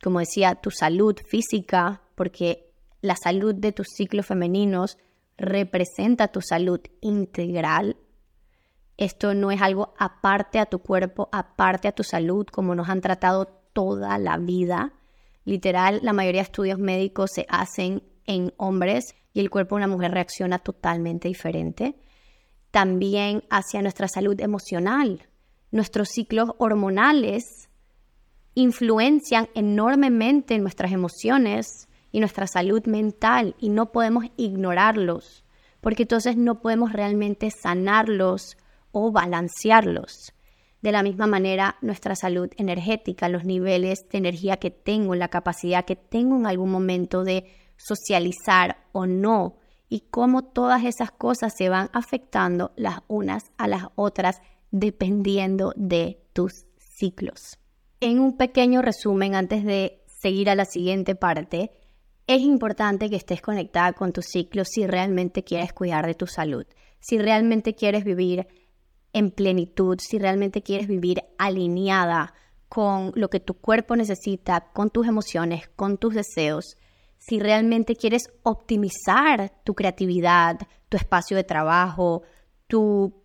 Como 0.05 0.19
decía, 0.19 0.53
tu 0.53 0.69
salud 0.69 1.15
física, 1.25 2.03
porque 2.13 2.71
la 3.01 3.15
salud 3.15 3.55
de 3.55 3.71
tus 3.71 3.87
ciclos 3.87 4.27
femeninos 4.27 4.99
representa 5.35 6.27
tu 6.27 6.41
salud 6.41 6.79
integral. 7.01 7.97
Esto 8.97 9.33
no 9.33 9.49
es 9.49 9.63
algo 9.63 9.95
aparte 9.97 10.59
a 10.59 10.67
tu 10.67 10.77
cuerpo, 10.77 11.27
aparte 11.31 11.87
a 11.87 11.91
tu 11.91 12.03
salud, 12.03 12.45
como 12.45 12.75
nos 12.75 12.87
han 12.87 13.01
tratado 13.01 13.47
toda 13.73 14.19
la 14.19 14.37
vida. 14.37 14.93
Literal, 15.43 16.01
la 16.03 16.13
mayoría 16.13 16.41
de 16.41 16.49
estudios 16.49 16.77
médicos 16.77 17.31
se 17.33 17.47
hacen 17.49 18.03
en 18.27 18.53
hombres 18.57 19.15
y 19.33 19.39
el 19.39 19.49
cuerpo 19.49 19.73
de 19.73 19.85
una 19.85 19.91
mujer 19.95 20.11
reacciona 20.11 20.59
totalmente 20.59 21.29
diferente. 21.29 21.95
También 22.69 23.43
hacia 23.49 23.81
nuestra 23.81 24.07
salud 24.07 24.39
emocional. 24.39 25.27
Nuestros 25.71 26.09
ciclos 26.09 26.51
hormonales 26.59 27.69
influencian 28.55 29.49
enormemente 29.53 30.55
en 30.55 30.63
nuestras 30.63 30.91
emociones, 30.91 31.87
y 32.15 32.21
nuestra 32.21 32.47
salud 32.47 32.85
mental 32.85 33.57
y 33.59 33.67
no 33.67 33.91
podemos 33.91 34.23
ignorarlos, 34.37 35.43
porque 35.81 36.03
entonces 36.03 36.37
no 36.37 36.61
podemos 36.61 36.93
realmente 36.93 37.51
sanarlos 37.51 38.55
o 38.93 39.11
balancearlos. 39.11 40.31
De 40.81 40.93
la 40.93 41.03
misma 41.03 41.27
manera, 41.27 41.75
nuestra 41.81 42.15
salud 42.15 42.49
energética, 42.55 43.27
los 43.27 43.43
niveles 43.43 44.07
de 44.07 44.17
energía 44.17 44.55
que 44.55 44.71
tengo, 44.71 45.13
la 45.13 45.27
capacidad 45.27 45.83
que 45.83 45.97
tengo 45.97 46.37
en 46.37 46.47
algún 46.47 46.71
momento 46.71 47.25
de 47.25 47.51
socializar 47.75 48.85
o 48.93 49.05
no, 49.05 49.57
y 49.89 50.05
cómo 50.09 50.45
todas 50.45 50.85
esas 50.85 51.11
cosas 51.11 51.51
se 51.57 51.67
van 51.67 51.89
afectando 51.91 52.71
las 52.77 53.01
unas 53.09 53.51
a 53.57 53.67
las 53.67 53.87
otras 53.95 54.41
dependiendo 54.71 55.73
de 55.75 56.23
tus 56.31 56.65
ciclos. 56.97 57.59
En 57.99 58.19
un 58.19 58.37
pequeño 58.37 58.81
resumen, 58.81 59.35
antes 59.35 59.63
de 59.63 60.03
seguir 60.05 60.49
a 60.49 60.55
la 60.55 60.65
siguiente 60.65 61.15
parte, 61.15 61.71
es 62.27 62.41
importante 62.41 63.09
que 63.09 63.15
estés 63.15 63.41
conectada 63.41 63.93
con 63.93 64.11
tu 64.11 64.21
ciclo 64.21 64.65
si 64.65 64.85
realmente 64.87 65.43
quieres 65.43 65.71
cuidar 65.73 66.05
de 66.05 66.15
tu 66.15 66.27
salud, 66.27 66.65
si 66.99 67.17
realmente 67.17 67.75
quieres 67.75 68.03
vivir 68.03 68.47
en 69.13 69.31
plenitud, 69.31 69.97
si 69.99 70.19
realmente 70.19 70.61
quieres 70.61 70.87
vivir 70.87 71.23
alineada 71.37 72.33
con 72.67 73.11
lo 73.15 73.29
que 73.29 73.39
tu 73.39 73.53
cuerpo 73.53 73.95
necesita, 73.95 74.71
con 74.73 74.89
tus 74.89 75.07
emociones, 75.07 75.69
con 75.75 75.97
tus 75.97 76.15
deseos, 76.15 76.77
si 77.17 77.39
realmente 77.39 77.95
quieres 77.95 78.29
optimizar 78.43 79.53
tu 79.63 79.73
creatividad, 79.73 80.59
tu 80.89 80.97
espacio 80.97 81.37
de 81.37 81.43
trabajo, 81.43 82.23
tu, 82.67 83.23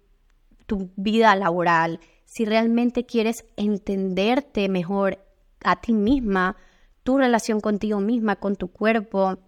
tu 0.66 0.90
vida 0.96 1.34
laboral, 1.34 1.98
si 2.30 2.44
realmente 2.44 3.06
quieres 3.06 3.44
entenderte 3.56 4.68
mejor 4.68 5.18
a 5.64 5.80
ti 5.80 5.92
misma, 5.92 6.56
tu 7.02 7.18
relación 7.18 7.58
contigo 7.60 7.98
misma, 7.98 8.36
con 8.36 8.54
tu 8.54 8.68
cuerpo, 8.68 9.40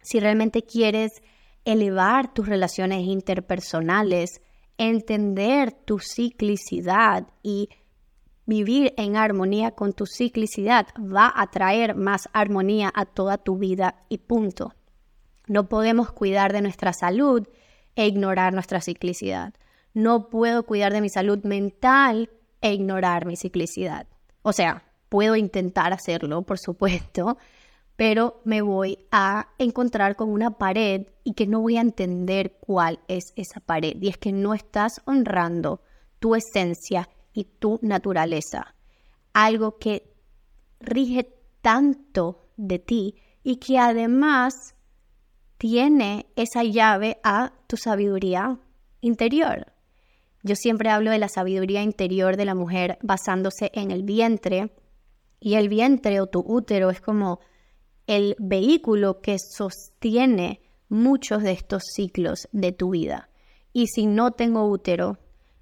si 0.00 0.18
realmente 0.18 0.62
quieres 0.62 1.22
elevar 1.66 2.32
tus 2.32 2.48
relaciones 2.48 3.02
interpersonales, 3.06 4.40
entender 4.78 5.72
tu 5.72 5.98
ciclicidad 5.98 7.26
y 7.42 7.68
vivir 8.46 8.94
en 8.96 9.16
armonía 9.16 9.72
con 9.72 9.92
tu 9.92 10.06
ciclicidad 10.06 10.86
va 10.98 11.30
a 11.36 11.50
traer 11.50 11.94
más 11.94 12.30
armonía 12.32 12.90
a 12.94 13.04
toda 13.04 13.36
tu 13.36 13.58
vida 13.58 14.06
y 14.08 14.16
punto. 14.16 14.72
No 15.48 15.68
podemos 15.68 16.10
cuidar 16.12 16.54
de 16.54 16.62
nuestra 16.62 16.94
salud 16.94 17.46
e 17.94 18.06
ignorar 18.06 18.54
nuestra 18.54 18.80
ciclicidad. 18.80 19.52
No 19.94 20.28
puedo 20.28 20.64
cuidar 20.64 20.92
de 20.92 21.00
mi 21.00 21.08
salud 21.08 21.42
mental 21.44 22.30
e 22.60 22.72
ignorar 22.72 23.26
mi 23.26 23.36
ciclicidad. 23.36 24.06
O 24.42 24.52
sea, 24.52 24.84
Puedo 25.12 25.36
intentar 25.36 25.92
hacerlo, 25.92 26.40
por 26.40 26.58
supuesto, 26.58 27.36
pero 27.96 28.40
me 28.46 28.62
voy 28.62 29.06
a 29.10 29.50
encontrar 29.58 30.16
con 30.16 30.30
una 30.30 30.56
pared 30.56 31.02
y 31.22 31.34
que 31.34 31.46
no 31.46 31.60
voy 31.60 31.76
a 31.76 31.82
entender 31.82 32.56
cuál 32.60 32.98
es 33.08 33.34
esa 33.36 33.60
pared. 33.60 33.94
Y 34.00 34.08
es 34.08 34.16
que 34.16 34.32
no 34.32 34.54
estás 34.54 35.02
honrando 35.04 35.82
tu 36.18 36.34
esencia 36.34 37.10
y 37.34 37.44
tu 37.44 37.78
naturaleza. 37.82 38.74
Algo 39.34 39.76
que 39.76 40.14
rige 40.80 41.30
tanto 41.60 42.48
de 42.56 42.78
ti 42.78 43.16
y 43.42 43.56
que 43.56 43.78
además 43.78 44.76
tiene 45.58 46.24
esa 46.36 46.64
llave 46.64 47.20
a 47.22 47.52
tu 47.66 47.76
sabiduría 47.76 48.58
interior. 49.02 49.71
Yo 50.42 50.56
siempre 50.56 50.90
hablo 50.90 51.10
de 51.10 51.18
la 51.18 51.28
sabiduría 51.28 51.82
interior 51.82 52.36
de 52.36 52.44
la 52.44 52.54
mujer 52.54 52.98
basándose 53.02 53.70
en 53.74 53.90
el 53.90 54.02
vientre 54.02 54.72
y 55.38 55.54
el 55.54 55.68
vientre 55.68 56.20
o 56.20 56.26
tu 56.26 56.40
útero 56.46 56.90
es 56.90 57.00
como 57.00 57.40
el 58.06 58.34
vehículo 58.38 59.20
que 59.20 59.38
sostiene 59.38 60.60
muchos 60.88 61.42
de 61.42 61.52
estos 61.52 61.84
ciclos 61.94 62.48
de 62.52 62.72
tu 62.72 62.90
vida. 62.90 63.28
Y 63.72 63.86
si 63.86 64.06
no 64.06 64.32
tengo 64.32 64.68
útero, 64.68 65.18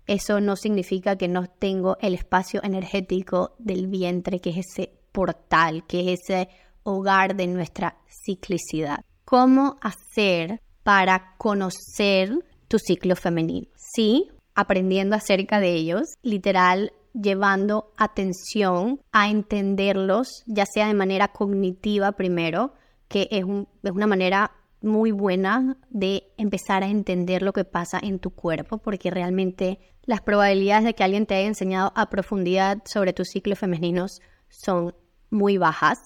eso 0.06 0.40
no 0.40 0.56
significa 0.56 1.16
que 1.16 1.28
no 1.28 1.46
tengo 1.46 1.96
el 2.00 2.14
espacio 2.14 2.60
energético 2.64 3.54
del 3.58 3.86
vientre, 3.86 4.40
que 4.40 4.50
es 4.50 4.66
ese 4.66 4.92
portal, 5.12 5.86
que 5.86 6.12
es 6.12 6.20
ese 6.22 6.48
hogar 6.82 7.36
de 7.36 7.46
nuestra 7.46 7.98
ciclicidad. 8.24 9.04
¿Cómo 9.24 9.76
hacer 9.80 10.60
para 10.82 11.36
conocer 11.38 12.32
tu 12.66 12.78
ciclo 12.78 13.14
femenino? 13.14 13.68
Sí, 13.76 14.28
aprendiendo 14.54 15.16
acerca 15.16 15.60
de 15.60 15.74
ellos, 15.74 16.14
literal, 16.22 16.92
llevando 17.12 17.92
atención 17.96 19.00
a 19.12 19.28
entenderlos, 19.28 20.44
ya 20.46 20.64
sea 20.66 20.86
de 20.86 20.94
manera 20.94 21.28
cognitiva 21.28 22.12
primero, 22.12 22.74
que 23.08 23.28
es, 23.30 23.44
una 23.44 24.06
manera 24.06 24.52
muy 24.82 25.10
buena 25.10 25.76
de 25.90 26.32
empezar 26.36 26.82
a 26.82 26.88
entender 26.88 27.42
lo 27.42 27.52
que 27.52 27.64
pasa 27.64 27.98
en 28.02 28.18
tu 28.18 28.30
cuerpo, 28.30 28.78
porque 28.78 29.10
realmente 29.10 29.78
las 30.04 30.22
probabilidades 30.22 30.84
de 30.84 30.94
que 30.94 31.04
alguien 31.04 31.26
te 31.26 31.34
haya 31.34 31.46
enseñado 31.46 31.92
a 31.94 32.08
profundidad 32.08 32.78
sobre 32.86 33.12
tus 33.12 33.28
ciclos 33.28 33.58
femeninos 33.58 34.20
son 34.48 34.94
muy 35.30 35.58
bajas. 35.58 35.98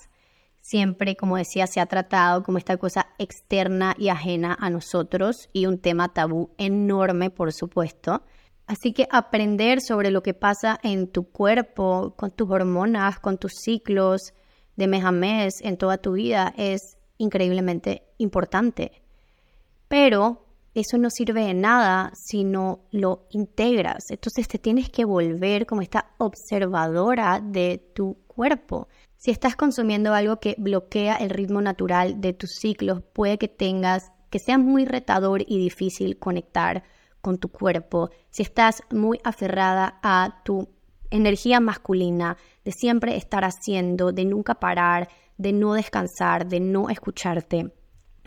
Siempre, 0.66 1.14
como 1.14 1.36
decía, 1.36 1.66
se 1.66 1.78
ha 1.78 1.84
tratado 1.84 2.42
como 2.42 2.56
esta 2.56 2.78
cosa 2.78 3.08
externa 3.18 3.94
y 3.98 4.08
ajena 4.08 4.56
a 4.58 4.70
nosotros 4.70 5.50
y 5.52 5.66
un 5.66 5.78
tema 5.78 6.14
tabú 6.14 6.54
enorme, 6.56 7.28
por 7.28 7.52
supuesto. 7.52 8.22
Así 8.66 8.94
que 8.94 9.06
aprender 9.10 9.82
sobre 9.82 10.10
lo 10.10 10.22
que 10.22 10.32
pasa 10.32 10.80
en 10.82 11.08
tu 11.12 11.30
cuerpo, 11.30 12.14
con 12.16 12.30
tus 12.30 12.50
hormonas, 12.50 13.20
con 13.20 13.36
tus 13.36 13.52
ciclos 13.62 14.32
de 14.74 14.86
mes 14.86 15.04
a 15.04 15.12
mes 15.12 15.60
en 15.60 15.76
toda 15.76 15.98
tu 15.98 16.12
vida 16.12 16.54
es 16.56 16.96
increíblemente 17.18 18.02
importante. 18.16 19.02
Pero 19.86 20.46
eso 20.72 20.96
no 20.96 21.10
sirve 21.10 21.44
de 21.44 21.52
nada 21.52 22.10
si 22.14 22.42
no 22.42 22.86
lo 22.90 23.26
integras. 23.28 24.04
Entonces 24.08 24.48
te 24.48 24.58
tienes 24.58 24.88
que 24.88 25.04
volver 25.04 25.66
como 25.66 25.82
esta 25.82 26.14
observadora 26.16 27.42
de 27.44 27.92
tu 27.94 28.16
cuerpo. 28.26 28.88
Si 29.24 29.30
estás 29.30 29.56
consumiendo 29.56 30.12
algo 30.12 30.38
que 30.38 30.54
bloquea 30.58 31.14
el 31.14 31.30
ritmo 31.30 31.62
natural 31.62 32.20
de 32.20 32.34
tus 32.34 32.56
ciclos, 32.56 33.00
puede 33.14 33.38
que 33.38 33.48
tengas 33.48 34.12
que 34.28 34.38
sea 34.38 34.58
muy 34.58 34.84
retador 34.84 35.40
y 35.46 35.56
difícil 35.56 36.18
conectar 36.18 36.82
con 37.22 37.38
tu 37.38 37.48
cuerpo, 37.48 38.10
si 38.28 38.42
estás 38.42 38.82
muy 38.90 39.18
aferrada 39.24 39.98
a 40.02 40.42
tu 40.44 40.68
energía 41.08 41.58
masculina, 41.58 42.36
de 42.66 42.72
siempre 42.72 43.16
estar 43.16 43.44
haciendo, 43.44 44.12
de 44.12 44.26
nunca 44.26 44.56
parar, 44.56 45.08
de 45.38 45.54
no 45.54 45.72
descansar, 45.72 46.46
de 46.46 46.60
no 46.60 46.90
escucharte, 46.90 47.72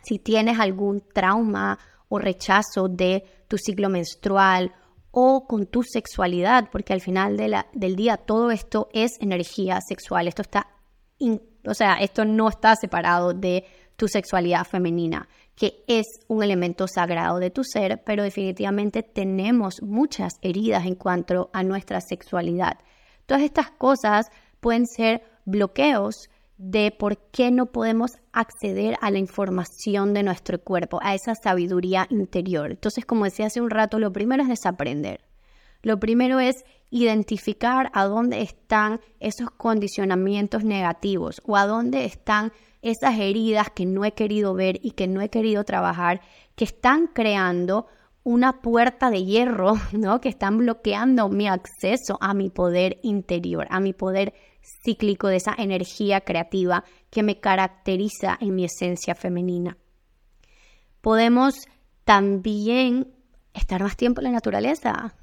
si 0.02 0.18
tienes 0.18 0.60
algún 0.60 1.04
trauma 1.14 1.78
o 2.10 2.18
rechazo 2.18 2.88
de 2.90 3.24
tu 3.48 3.60
ciclo 3.60 3.90
menstrual 3.90 4.74
o 5.12 5.46
con 5.46 5.68
tu 5.68 5.84
sexualidad, 5.84 6.70
porque 6.72 6.94
al 6.94 7.02
final 7.02 7.38
del 7.38 7.96
día 7.96 8.18
todo 8.18 8.50
esto 8.50 8.90
es 8.94 9.12
energía 9.22 9.80
sexual, 9.88 10.28
esto 10.28 10.42
está, 10.42 10.74
o 11.20 11.74
sea, 11.74 11.96
esto 11.96 12.26
no 12.26 12.50
está 12.50 12.76
separado 12.76 13.34
de 13.34 13.66
tu 13.96 14.08
sexualidad 14.08 14.66
femenina 14.66 15.28
que 15.58 15.84
es 15.88 16.06
un 16.28 16.44
elemento 16.44 16.88
sagrado 16.88 17.40
de 17.40 17.50
tu 17.50 17.64
ser, 17.64 18.04
pero 18.06 18.24
definitivamente 18.24 19.02
tenemos 19.02 19.82
muchas 19.82 20.34
heridas 20.44 20.86
en 20.86 20.94
cuanto 20.94 21.50
a 21.52 21.64
nuestra 21.64 22.00
sexualidad. 22.00 22.78
Todas 23.26 23.44
estas 23.44 23.72
cosas 23.72 24.28
pueden 24.60 24.86
ser 24.86 25.24
bloqueos 25.46 26.30
de 26.60 26.92
por 26.92 27.18
qué 27.32 27.50
no 27.50 27.68
podemos 27.68 28.12
acceder 28.32 28.98
a 29.02 29.10
la 29.10 29.18
información 29.18 30.14
de 30.14 30.24
nuestro 30.24 30.62
cuerpo, 30.62 31.00
a 31.02 31.16
esa 31.16 31.34
sabiduría 31.34 32.06
interior. 32.12 32.72
Entonces, 32.72 33.06
como 33.06 33.26
decía 33.26 33.48
hace 33.48 33.60
un 33.60 33.72
rato, 33.72 33.98
lo 33.98 34.14
primero 34.14 34.44
es 34.44 34.50
desaprender. 34.50 35.22
Lo 35.82 36.00
primero 36.00 36.40
es 36.40 36.66
identificar 36.90 37.90
a 37.94 38.06
dónde 38.06 38.42
están 38.42 39.02
esos 39.20 39.52
condicionamientos 39.52 40.64
negativos 40.64 41.42
o 41.46 41.58
a 41.58 41.66
dónde 41.66 42.06
están 42.06 42.52
esas 42.82 43.20
heridas 43.20 43.70
que 43.72 43.86
no 43.86 44.06
he 44.06 44.14
querido 44.14 44.54
ver 44.54 44.80
y 44.82 44.92
que 44.92 45.08
no 45.08 45.22
he 45.22 45.30
querido 45.30 45.64
trabajar, 45.64 46.22
que 46.56 46.64
están 46.64 47.08
creando 47.08 47.88
una 48.24 48.62
puerta 48.62 49.10
de 49.10 49.24
hierro, 49.24 49.76
¿no? 49.94 50.22
Que 50.22 50.30
están 50.30 50.58
bloqueando 50.58 51.30
mi 51.30 51.48
acceso 51.48 52.18
a 52.22 52.34
mi 52.34 52.50
poder 52.50 53.00
interior, 53.04 53.68
a 53.70 53.80
mi 53.80 53.94
poder 53.94 54.34
cíclico 54.84 55.28
de 55.28 55.38
esa 55.38 55.56
energía 55.58 56.22
creativa 56.22 56.84
que 57.10 57.24
me 57.24 57.40
caracteriza 57.40 58.38
en 58.40 58.56
mi 58.56 58.66
esencia 58.66 59.16
femenina. 59.16 59.78
Podemos 61.02 61.56
también 62.04 63.14
estar 63.54 63.82
más 63.82 63.96
tiempo 63.96 64.20
en 64.20 64.26
la 64.26 64.32
naturaleza. 64.32 65.16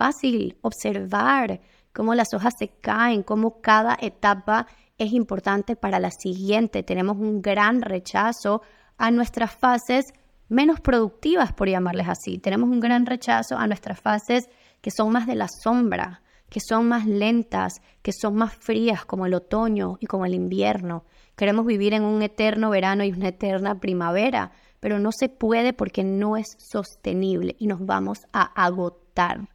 Fácil, 0.00 0.56
observar 0.62 1.60
cómo 1.92 2.14
las 2.14 2.32
hojas 2.32 2.54
se 2.58 2.68
caen, 2.68 3.22
cómo 3.22 3.60
cada 3.60 3.98
etapa 4.00 4.66
es 4.96 5.12
importante 5.12 5.76
para 5.76 6.00
la 6.00 6.10
siguiente. 6.10 6.82
Tenemos 6.82 7.18
un 7.18 7.42
gran 7.42 7.82
rechazo 7.82 8.62
a 8.96 9.10
nuestras 9.10 9.52
fases 9.52 10.14
menos 10.48 10.80
productivas, 10.80 11.52
por 11.52 11.68
llamarles 11.68 12.08
así. 12.08 12.38
Tenemos 12.38 12.70
un 12.70 12.80
gran 12.80 13.04
rechazo 13.04 13.58
a 13.58 13.66
nuestras 13.66 14.00
fases 14.00 14.48
que 14.80 14.90
son 14.90 15.12
más 15.12 15.26
de 15.26 15.34
la 15.34 15.48
sombra, 15.48 16.22
que 16.48 16.60
son 16.60 16.88
más 16.88 17.04
lentas, 17.04 17.82
que 18.00 18.12
son 18.14 18.36
más 18.36 18.54
frías 18.54 19.04
como 19.04 19.26
el 19.26 19.34
otoño 19.34 19.98
y 20.00 20.06
como 20.06 20.24
el 20.24 20.32
invierno. 20.32 21.04
Queremos 21.36 21.66
vivir 21.66 21.92
en 21.92 22.04
un 22.04 22.22
eterno 22.22 22.70
verano 22.70 23.04
y 23.04 23.12
una 23.12 23.28
eterna 23.28 23.78
primavera, 23.80 24.52
pero 24.80 24.98
no 24.98 25.12
se 25.12 25.28
puede 25.28 25.74
porque 25.74 26.04
no 26.04 26.38
es 26.38 26.56
sostenible 26.56 27.54
y 27.58 27.66
nos 27.66 27.84
vamos 27.84 28.20
a 28.32 28.44
agotar. 28.64 29.50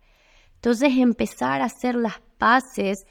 Entonces 0.65 0.97
empezar 0.97 1.61
a 1.61 1.65
hacer 1.65 1.93
las 1.93 2.21
paces 2.39 3.05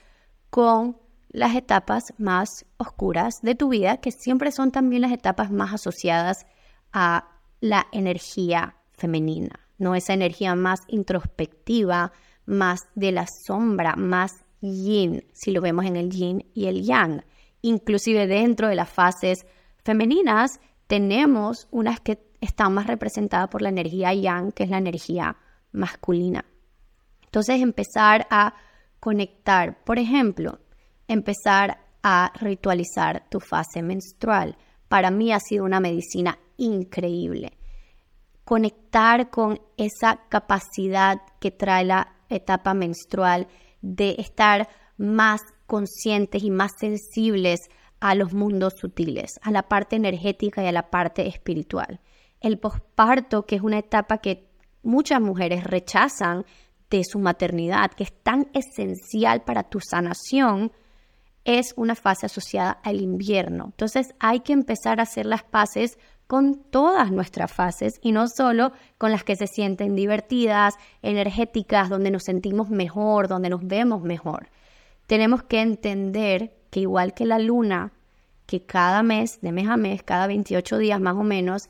con 0.51 0.97
las 1.29 1.55
etapas 1.55 2.13
más 2.19 2.67
oscuras 2.79 3.43
de 3.43 3.55
tu 3.55 3.69
vida, 3.69 3.99
que 3.99 4.11
siempre 4.11 4.51
son 4.51 4.73
también 4.73 5.03
las 5.03 5.13
etapas 5.13 5.53
más 5.53 5.73
asociadas 5.73 6.47
a 6.93 7.29
la 7.61 7.87
energía 7.93 8.75
femenina, 8.91 9.61
¿no? 9.79 9.95
Esa 9.95 10.15
energía 10.15 10.57
más 10.57 10.81
introspectiva, 10.89 12.11
más 12.45 12.89
de 12.97 13.13
la 13.13 13.29
sombra, 13.29 13.95
más 13.95 14.45
yin, 14.61 15.25
si 15.33 15.53
lo 15.53 15.61
vemos 15.61 15.85
en 15.85 15.95
el 15.95 16.11
yin 16.11 16.51
y 16.55 16.67
el 16.67 16.83
yang. 16.83 17.23
Inclusive 17.63 18.27
dentro 18.27 18.67
de 18.67 18.75
las 18.75 18.91
fases 18.91 19.47
femeninas 19.85 20.59
tenemos 20.89 21.69
unas 21.71 22.01
que 22.01 22.19
están 22.41 22.75
más 22.75 22.89
representadas 22.89 23.49
por 23.49 23.63
la 23.63 23.69
energía 23.69 24.13
yang, 24.13 24.51
que 24.51 24.65
es 24.65 24.71
la 24.71 24.79
energía 24.79 25.37
masculina. 25.71 26.45
Entonces 27.35 27.63
empezar 27.63 28.29
a 28.31 28.55
conectar, 29.01 29.83
por 29.83 29.99
ejemplo, 29.99 30.61
empezar 31.09 31.81
a 32.01 32.31
ritualizar 32.37 33.29
tu 33.29 33.41
fase 33.41 33.83
menstrual. 33.83 34.57
Para 34.87 35.11
mí 35.11 35.33
ha 35.33 35.41
sido 35.41 35.65
una 35.65 35.81
medicina 35.81 36.39
increíble. 36.59 37.59
Conectar 38.45 39.31
con 39.31 39.61
esa 39.77 40.21
capacidad 40.29 41.23
que 41.41 41.51
trae 41.51 41.85
la 41.85 42.15
etapa 42.29 42.73
menstrual 42.73 43.49
de 43.83 44.15
estar 44.19 44.69
más 44.97 45.41
conscientes 45.67 46.45
y 46.45 46.53
más 46.53 46.71
sensibles 46.79 47.63
a 47.99 48.15
los 48.15 48.33
mundos 48.33 48.75
sutiles, 48.75 49.41
a 49.43 49.51
la 49.51 49.65
parte 49.65 49.97
energética 49.97 50.63
y 50.63 50.69
a 50.69 50.73
la 50.73 50.89
parte 50.89 51.27
espiritual. 51.27 51.99
El 52.41 52.61
posparto, 52.61 53.45
que 53.45 53.57
es 53.57 53.63
una 53.63 53.79
etapa 53.79 54.19
que 54.19 54.55
muchas 54.85 55.21
mujeres 55.21 55.65
rechazan 55.65 56.45
de 56.91 57.03
su 57.05 57.19
maternidad, 57.19 57.91
que 57.91 58.05
es 58.05 58.13
tan 58.23 58.49
esencial 58.53 59.43
para 59.43 59.65
tu 59.65 59.81
sanación, 59.81 60.73
es 61.45 61.75
una 61.77 61.95
fase 61.95 62.27
asociada 62.27 62.71
al 62.83 63.01
invierno. 63.01 63.67
Entonces 63.67 64.15
hay 64.19 64.41
que 64.41 64.53
empezar 64.53 65.01
a 65.01 65.05
hacer 65.05 65.27
las 65.27 65.43
paces 65.43 65.99
con 66.27 66.55
todas 66.71 67.11
nuestras 67.11 67.53
fases 67.53 67.99
y 68.01 68.13
no 68.13 68.27
solo 68.29 68.73
con 68.97 69.11
las 69.13 69.25
que 69.25 69.37
se 69.37 69.47
sienten 69.47 69.95
divertidas, 69.95 70.75
energéticas, 71.03 71.91
donde 71.91 72.11
nos 72.11 72.23
sentimos 72.25 72.71
mejor, 72.71 73.29
donde 73.29 73.51
nos 73.51 73.67
vemos 73.67 74.03
mejor. 74.03 74.49
Tenemos 75.07 75.43
que 75.43 75.61
entender 75.61 76.55
que 76.71 76.81
igual 76.81 77.13
que 77.13 77.27
la 77.27 77.39
luna, 77.39 77.93
que 78.47 78.65
cada 78.65 79.03
mes, 79.03 79.41
de 79.43 79.53
mes 79.53 79.69
a 79.69 79.77
mes, 79.77 80.03
cada 80.03 80.27
28 80.27 80.79
días 80.79 81.01
más 81.01 81.15
o 81.15 81.23
menos, 81.23 81.69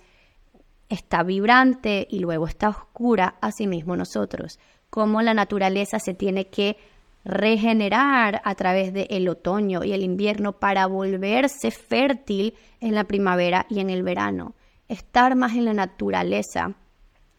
está 0.88 1.22
vibrante 1.24 2.06
y 2.08 2.20
luego 2.20 2.46
está 2.46 2.68
oscura, 2.68 3.36
así 3.40 3.66
mismo 3.66 3.96
nosotros, 3.96 4.60
como 4.94 5.22
la 5.22 5.34
naturaleza 5.34 5.98
se 5.98 6.14
tiene 6.14 6.46
que 6.46 6.76
regenerar 7.24 8.40
a 8.44 8.54
través 8.54 8.92
del 8.92 9.28
otoño 9.28 9.82
y 9.82 9.92
el 9.92 10.04
invierno 10.04 10.52
para 10.60 10.86
volverse 10.86 11.72
fértil 11.72 12.54
en 12.78 12.94
la 12.94 13.02
primavera 13.02 13.66
y 13.68 13.80
en 13.80 13.90
el 13.90 14.04
verano. 14.04 14.54
Estar 14.86 15.34
más 15.34 15.54
en 15.54 15.64
la 15.64 15.74
naturaleza 15.74 16.76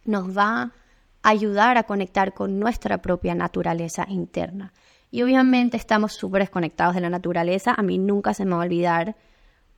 nos 0.04 0.38
va 0.38 0.64
a 0.64 1.30
ayudar 1.30 1.78
a 1.78 1.84
conectar 1.84 2.34
con 2.34 2.60
nuestra 2.60 2.98
propia 2.98 3.36
naturaleza 3.36 4.06
interna. 4.10 4.74
Y 5.10 5.24
obviamente 5.24 5.78
estamos 5.78 6.12
súper 6.12 6.42
desconectados 6.42 6.96
de 6.96 7.00
la 7.00 7.10
naturaleza. 7.10 7.74
A 7.78 7.84
mí 7.84 7.98
nunca 7.98 8.34
se 8.34 8.44
me 8.44 8.52
va 8.52 8.64
a 8.64 8.66
olvidar 8.66 9.16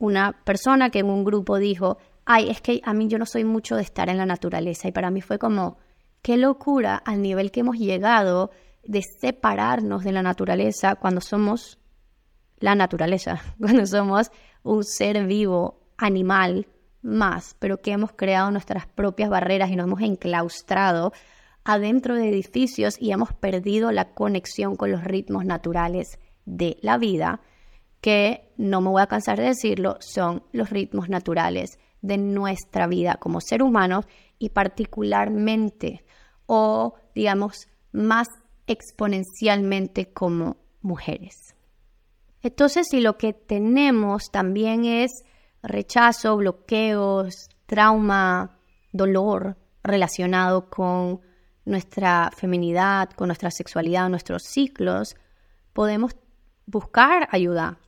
una 0.00 0.32
persona 0.32 0.90
que 0.90 0.98
en 0.98 1.10
un 1.10 1.22
grupo 1.22 1.58
dijo, 1.58 1.98
ay, 2.24 2.50
es 2.50 2.60
que 2.60 2.80
a 2.82 2.92
mí 2.92 3.06
yo 3.06 3.18
no 3.18 3.24
soy 3.24 3.44
mucho 3.44 3.76
de 3.76 3.82
estar 3.82 4.08
en 4.08 4.16
la 4.16 4.26
naturaleza. 4.26 4.88
Y 4.88 4.92
para 4.92 5.12
mí 5.12 5.20
fue 5.20 5.38
como, 5.38 5.78
qué 6.22 6.36
locura 6.36 6.96
al 6.96 7.22
nivel 7.22 7.50
que 7.50 7.60
hemos 7.60 7.76
llegado 7.76 8.50
de 8.84 9.02
separarnos 9.02 10.04
de 10.04 10.12
la 10.12 10.22
naturaleza 10.22 10.96
cuando 10.96 11.20
somos 11.20 11.78
la 12.58 12.74
naturaleza, 12.74 13.40
cuando 13.60 13.86
somos 13.86 14.30
un 14.62 14.84
ser 14.84 15.26
vivo, 15.26 15.78
animal 15.98 16.66
más, 17.02 17.56
pero 17.58 17.80
que 17.80 17.92
hemos 17.92 18.12
creado 18.12 18.50
nuestras 18.50 18.86
propias 18.86 19.30
barreras 19.30 19.70
y 19.70 19.76
nos 19.76 19.86
hemos 19.86 20.00
enclaustrado 20.00 21.12
adentro 21.64 22.14
de 22.14 22.28
edificios 22.28 22.96
y 22.98 23.12
hemos 23.12 23.32
perdido 23.32 23.92
la 23.92 24.14
conexión 24.14 24.76
con 24.76 24.90
los 24.90 25.04
ritmos 25.04 25.44
naturales 25.44 26.18
de 26.46 26.78
la 26.80 26.96
vida, 26.96 27.40
que 28.00 28.52
no 28.56 28.80
me 28.80 28.88
voy 28.90 29.02
a 29.02 29.06
cansar 29.06 29.38
de 29.38 29.46
decirlo, 29.46 29.96
son 30.00 30.42
los 30.52 30.70
ritmos 30.70 31.08
naturales 31.08 31.78
de 32.00 32.16
nuestra 32.16 32.86
vida 32.86 33.16
como 33.16 33.40
ser 33.40 33.62
humanos 33.62 34.06
y 34.38 34.50
particularmente 34.50 36.04
o 36.48 36.94
digamos 37.14 37.68
más 37.92 38.26
exponencialmente 38.66 40.12
como 40.12 40.56
mujeres. 40.80 41.54
Entonces, 42.42 42.86
si 42.90 43.00
lo 43.00 43.18
que 43.18 43.32
tenemos 43.32 44.30
también 44.32 44.84
es 44.84 45.10
rechazo, 45.62 46.36
bloqueos, 46.36 47.48
trauma, 47.66 48.58
dolor 48.92 49.56
relacionado 49.82 50.70
con 50.70 51.20
nuestra 51.64 52.30
feminidad, 52.34 53.10
con 53.10 53.28
nuestra 53.28 53.50
sexualidad, 53.50 54.08
nuestros 54.08 54.44
ciclos, 54.44 55.16
podemos 55.74 56.16
buscar 56.66 57.28
ayuda 57.30 57.78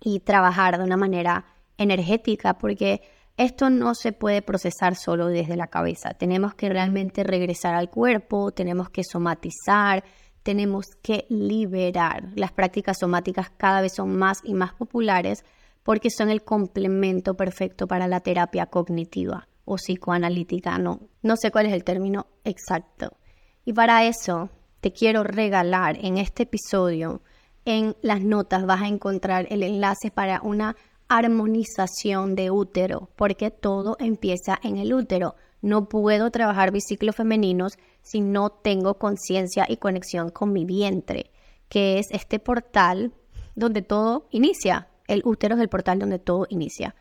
y 0.00 0.20
trabajar 0.20 0.78
de 0.78 0.84
una 0.84 0.96
manera 0.96 1.44
energética 1.76 2.58
porque 2.58 3.02
esto 3.36 3.70
no 3.70 3.94
se 3.94 4.12
puede 4.12 4.42
procesar 4.42 4.94
solo 4.94 5.28
desde 5.28 5.56
la 5.56 5.68
cabeza. 5.68 6.10
Tenemos 6.10 6.54
que 6.54 6.68
realmente 6.68 7.24
regresar 7.24 7.74
al 7.74 7.90
cuerpo, 7.90 8.52
tenemos 8.52 8.90
que 8.90 9.04
somatizar, 9.04 10.04
tenemos 10.42 10.86
que 11.02 11.26
liberar. 11.28 12.28
Las 12.34 12.52
prácticas 12.52 12.98
somáticas 12.98 13.50
cada 13.56 13.80
vez 13.80 13.94
son 13.94 14.16
más 14.16 14.38
y 14.44 14.54
más 14.54 14.74
populares 14.74 15.44
porque 15.82 16.10
son 16.10 16.30
el 16.30 16.42
complemento 16.42 17.34
perfecto 17.34 17.86
para 17.86 18.06
la 18.06 18.20
terapia 18.20 18.66
cognitiva 18.66 19.48
o 19.64 19.76
psicoanalítica. 19.76 20.78
No, 20.78 21.00
no 21.22 21.36
sé 21.36 21.50
cuál 21.50 21.66
es 21.66 21.72
el 21.72 21.84
término 21.84 22.26
exacto. 22.44 23.16
Y 23.64 23.72
para 23.72 24.04
eso 24.04 24.50
te 24.80 24.92
quiero 24.92 25.22
regalar 25.22 25.96
en 26.00 26.18
este 26.18 26.42
episodio, 26.44 27.22
en 27.64 27.96
las 28.02 28.20
notas 28.22 28.66
vas 28.66 28.82
a 28.82 28.88
encontrar 28.88 29.46
el 29.50 29.62
enlace 29.62 30.10
para 30.10 30.40
una 30.42 30.76
armonización 31.16 32.34
de 32.34 32.50
útero, 32.50 33.10
porque 33.16 33.50
todo 33.50 33.96
empieza 33.98 34.58
en 34.62 34.78
el 34.78 34.94
útero. 34.94 35.36
No 35.60 35.88
puedo 35.88 36.30
trabajar 36.30 36.72
biciclos 36.72 37.16
femeninos 37.16 37.78
si 38.02 38.20
no 38.20 38.50
tengo 38.50 38.98
conciencia 38.98 39.66
y 39.68 39.76
conexión 39.76 40.30
con 40.30 40.52
mi 40.52 40.64
vientre, 40.64 41.30
que 41.68 41.98
es 41.98 42.06
este 42.10 42.38
portal 42.38 43.12
donde 43.54 43.82
todo 43.82 44.26
inicia. 44.30 44.88
El 45.06 45.22
útero 45.24 45.54
es 45.54 45.60
el 45.60 45.68
portal 45.68 45.98
donde 45.98 46.18
todo 46.18 46.46
inicia. 46.48 46.94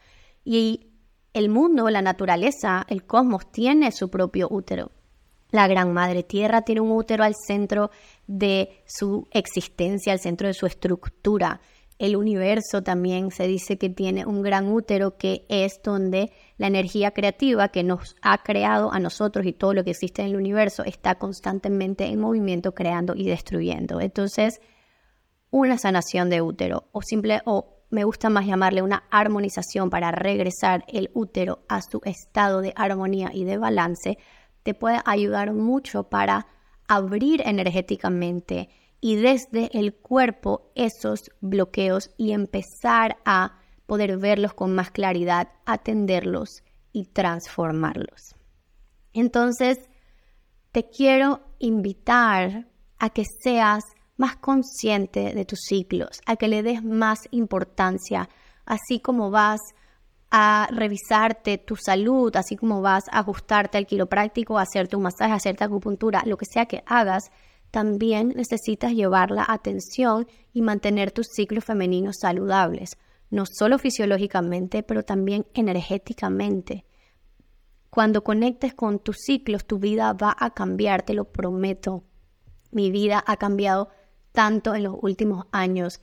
Y 0.43 0.87
el 1.33 1.49
mundo, 1.49 1.89
la 1.89 2.01
naturaleza, 2.01 2.85
el 2.89 3.05
cosmos 3.05 3.51
tiene 3.51 3.91
su 3.91 4.09
propio 4.09 4.47
útero. 4.51 4.91
La 5.51 5.67
gran 5.67 5.93
madre 5.93 6.23
tierra 6.23 6.61
tiene 6.61 6.81
un 6.81 6.91
útero 6.91 7.23
al 7.23 7.35
centro 7.35 7.91
de 8.27 8.83
su 8.85 9.27
existencia, 9.31 10.13
al 10.13 10.19
centro 10.19 10.47
de 10.47 10.53
su 10.53 10.65
estructura 10.65 11.61
El 12.01 12.15
universo 12.15 12.81
también 12.81 13.29
se 13.29 13.45
dice 13.45 13.77
que 13.77 13.91
tiene 13.91 14.25
un 14.25 14.41
gran 14.41 14.67
útero 14.71 15.17
que 15.17 15.45
es 15.49 15.83
donde 15.83 16.31
la 16.57 16.65
energía 16.65 17.11
creativa 17.11 17.67
que 17.67 17.83
nos 17.83 18.15
ha 18.23 18.39
creado 18.39 18.91
a 18.91 18.99
nosotros 18.99 19.45
y 19.45 19.53
todo 19.53 19.75
lo 19.75 19.83
que 19.83 19.91
existe 19.91 20.23
en 20.23 20.29
el 20.29 20.35
universo 20.35 20.83
está 20.83 21.19
constantemente 21.19 22.05
en 22.05 22.19
movimiento 22.19 22.73
creando 22.73 23.13
y 23.15 23.27
destruyendo. 23.27 24.01
Entonces, 24.01 24.61
una 25.51 25.77
sanación 25.77 26.31
de 26.31 26.41
útero 26.41 26.87
o 26.91 27.03
simple 27.03 27.43
o 27.45 27.83
me 27.91 28.03
gusta 28.03 28.31
más 28.31 28.47
llamarle 28.47 28.81
una 28.81 29.03
armonización 29.11 29.91
para 29.91 30.09
regresar 30.09 30.83
el 30.87 31.11
útero 31.13 31.59
a 31.69 31.83
su 31.83 32.01
estado 32.03 32.61
de 32.61 32.73
armonía 32.75 33.29
y 33.31 33.43
de 33.43 33.59
balance, 33.59 34.17
te 34.63 34.73
puede 34.73 35.01
ayudar 35.05 35.53
mucho 35.53 36.09
para 36.09 36.47
abrir 36.87 37.43
energéticamente 37.45 38.69
y 39.01 39.15
desde 39.15 39.77
el 39.77 39.95
cuerpo 39.95 40.71
esos 40.75 41.31
bloqueos 41.41 42.11
y 42.17 42.31
empezar 42.31 43.17
a 43.25 43.59
poder 43.87 44.17
verlos 44.17 44.53
con 44.53 44.73
más 44.73 44.91
claridad, 44.91 45.49
atenderlos 45.65 46.63
y 46.93 47.07
transformarlos. 47.07 48.35
Entonces, 49.11 49.89
te 50.71 50.87
quiero 50.89 51.41
invitar 51.59 52.67
a 52.99 53.09
que 53.09 53.23
seas 53.43 53.83
más 54.15 54.37
consciente 54.37 55.33
de 55.33 55.45
tus 55.45 55.61
ciclos, 55.67 56.21
a 56.27 56.35
que 56.35 56.47
le 56.47 56.61
des 56.61 56.83
más 56.83 57.19
importancia, 57.31 58.29
así 58.65 58.99
como 58.99 59.31
vas 59.31 59.59
a 60.29 60.69
revisarte 60.71 61.57
tu 61.57 61.75
salud, 61.75 62.33
así 62.35 62.55
como 62.55 62.81
vas 62.81 63.05
a 63.11 63.19
ajustarte 63.19 63.77
al 63.77 63.87
quiropráctico, 63.87 64.57
a 64.57 64.61
hacerte 64.61 64.95
un 64.95 65.03
masaje, 65.03 65.33
a 65.33 65.35
hacerte 65.35 65.63
acupuntura, 65.63 66.23
lo 66.25 66.37
que 66.37 66.45
sea 66.45 66.67
que 66.67 66.83
hagas, 66.85 67.31
también 67.71 68.33
necesitas 68.35 68.91
llevar 68.91 69.31
la 69.31 69.45
atención 69.47 70.27
y 70.53 70.61
mantener 70.61 71.11
tus 71.11 71.27
ciclos 71.27 71.63
femeninos 71.63 72.17
saludables, 72.19 72.97
no 73.29 73.45
solo 73.45 73.79
fisiológicamente, 73.79 74.83
pero 74.83 75.03
también 75.03 75.45
energéticamente. 75.53 76.85
Cuando 77.89 78.23
conectes 78.23 78.73
con 78.73 78.99
tus 78.99 79.17
ciclos, 79.25 79.65
tu 79.65 79.79
vida 79.79 80.13
va 80.13 80.35
a 80.37 80.51
cambiar, 80.53 81.03
te 81.03 81.13
lo 81.13 81.25
prometo. 81.25 82.03
Mi 82.71 82.91
vida 82.91 83.23
ha 83.25 83.37
cambiado 83.37 83.89
tanto 84.31 84.75
en 84.75 84.83
los 84.83 84.95
últimos 85.01 85.45
años. 85.51 86.01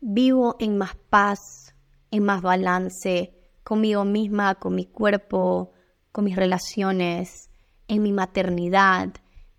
Vivo 0.00 0.56
en 0.58 0.78
más 0.78 0.94
paz, 1.08 1.74
en 2.10 2.24
más 2.24 2.42
balance, 2.42 3.34
conmigo 3.62 4.04
misma, 4.04 4.56
con 4.56 4.74
mi 4.74 4.86
cuerpo, 4.86 5.72
con 6.12 6.24
mis 6.24 6.36
relaciones, 6.36 7.50
en 7.88 8.02
mi 8.02 8.12
maternidad, 8.12 9.12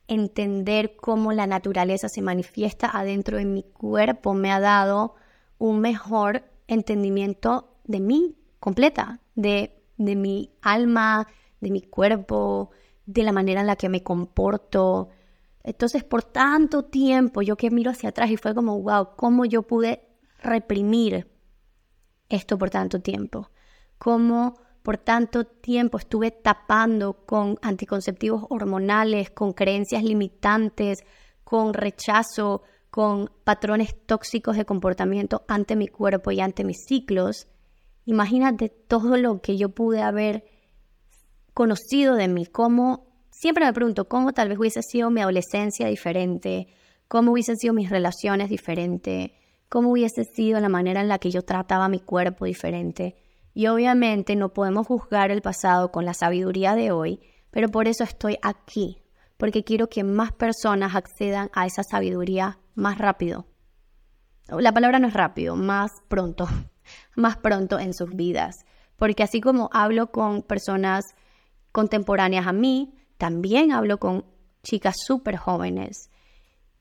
entender 0.07 0.95
cómo 0.95 1.33
la 1.33 1.47
naturaleza 1.47 2.09
se 2.09 2.21
manifiesta 2.21 2.89
adentro 2.97 3.37
de 3.37 3.45
mi 3.45 3.63
cuerpo 3.63 4.33
me 4.33 4.51
ha 4.51 4.59
dado 4.59 5.15
un 5.57 5.79
mejor 5.79 6.43
entendimiento 6.67 7.77
de 7.83 7.99
mí 7.99 8.37
completa, 8.59 9.21
de, 9.35 9.83
de 9.97 10.15
mi 10.15 10.51
alma, 10.61 11.27
de 11.61 11.71
mi 11.71 11.81
cuerpo, 11.81 12.71
de 13.05 13.23
la 13.23 13.31
manera 13.31 13.61
en 13.61 13.67
la 13.67 13.75
que 13.75 13.89
me 13.89 14.03
comporto. 14.03 15.09
Entonces, 15.63 16.03
por 16.03 16.23
tanto 16.23 16.83
tiempo, 16.85 17.41
yo 17.41 17.57
que 17.57 17.71
miro 17.71 17.91
hacia 17.91 18.09
atrás 18.09 18.29
y 18.29 18.37
fue 18.37 18.53
como, 18.53 18.81
wow, 18.81 19.15
¿cómo 19.15 19.45
yo 19.45 19.63
pude 19.63 20.07
reprimir 20.39 21.27
esto 22.29 22.57
por 22.57 22.69
tanto 22.69 23.01
tiempo? 23.01 23.49
¿Cómo 23.97 24.55
por 24.87 24.97
tanto 24.97 25.43
tiempo 25.43 25.97
estuve 25.97 26.31
tapando 26.31 27.25
con 27.25 27.57
anticonceptivos 27.61 28.45
hormonales, 28.47 29.29
con 29.29 29.51
creencias 29.51 30.01
limitantes, 30.01 31.03
con 31.43 31.73
rechazo, 31.73 32.61
con 32.89 33.29
patrones 33.43 33.97
tóxicos 34.05 34.55
de 34.55 34.63
comportamiento 34.63 35.43
ante 35.49 35.75
mi 35.75 35.89
cuerpo 35.89 36.31
y 36.31 36.39
ante 36.39 36.63
mis 36.63 36.85
ciclos. 36.87 37.49
Imagínate 38.05 38.69
todo 38.69 39.17
lo 39.17 39.41
que 39.41 39.57
yo 39.57 39.75
pude 39.75 40.01
haber 40.01 40.45
conocido 41.53 42.15
de 42.15 42.29
mí, 42.29 42.45
cómo, 42.45 43.07
siempre 43.29 43.65
me 43.65 43.73
pregunto, 43.73 44.07
cómo 44.07 44.31
tal 44.31 44.47
vez 44.47 44.57
hubiese 44.57 44.83
sido 44.83 45.09
mi 45.09 45.19
adolescencia 45.19 45.87
diferente, 45.87 46.67
cómo 47.09 47.33
hubiesen 47.33 47.57
sido 47.57 47.73
mis 47.73 47.89
relaciones 47.89 48.47
diferentes, 48.47 49.31
cómo 49.67 49.91
hubiese 49.91 50.23
sido 50.23 50.61
la 50.61 50.69
manera 50.69 51.01
en 51.01 51.09
la 51.09 51.19
que 51.19 51.29
yo 51.29 51.41
trataba 51.41 51.89
mi 51.89 51.99
cuerpo 51.99 52.45
diferente. 52.45 53.17
Y 53.57 53.65
obviamente 53.65 54.35
no 54.35 54.53
podemos 54.53 54.85
juzgar 54.85 55.31
el 55.31 55.41
pasado 55.41 55.91
con 55.91 56.05
la 56.05 56.13
sabiduría 56.13 56.75
de 56.75 56.91
hoy, 56.91 57.21
pero 57.49 57.69
por 57.69 57.87
eso 57.87 58.03
estoy 58.03 58.37
aquí, 58.43 59.01
porque 59.35 59.63
quiero 59.63 59.89
que 59.89 60.03
más 60.03 60.31
personas 60.31 60.93
accedan 60.93 61.49
a 61.53 61.65
esa 61.65 61.81
sabiduría 61.81 62.59
más 62.75 62.99
rápido. 62.99 63.47
La 64.47 64.71
palabra 64.71 64.99
no 64.99 65.07
es 65.07 65.15
rápido, 65.15 65.55
más 65.55 65.89
pronto, 66.07 66.47
más 67.15 67.37
pronto 67.37 67.79
en 67.79 67.95
sus 67.95 68.15
vidas. 68.15 68.63
Porque 68.95 69.23
así 69.23 69.41
como 69.41 69.71
hablo 69.73 70.11
con 70.11 70.43
personas 70.43 71.03
contemporáneas 71.71 72.45
a 72.45 72.53
mí, 72.53 72.93
también 73.17 73.71
hablo 73.71 73.97
con 73.97 74.23
chicas 74.61 74.97
súper 75.03 75.35
jóvenes 75.35 76.11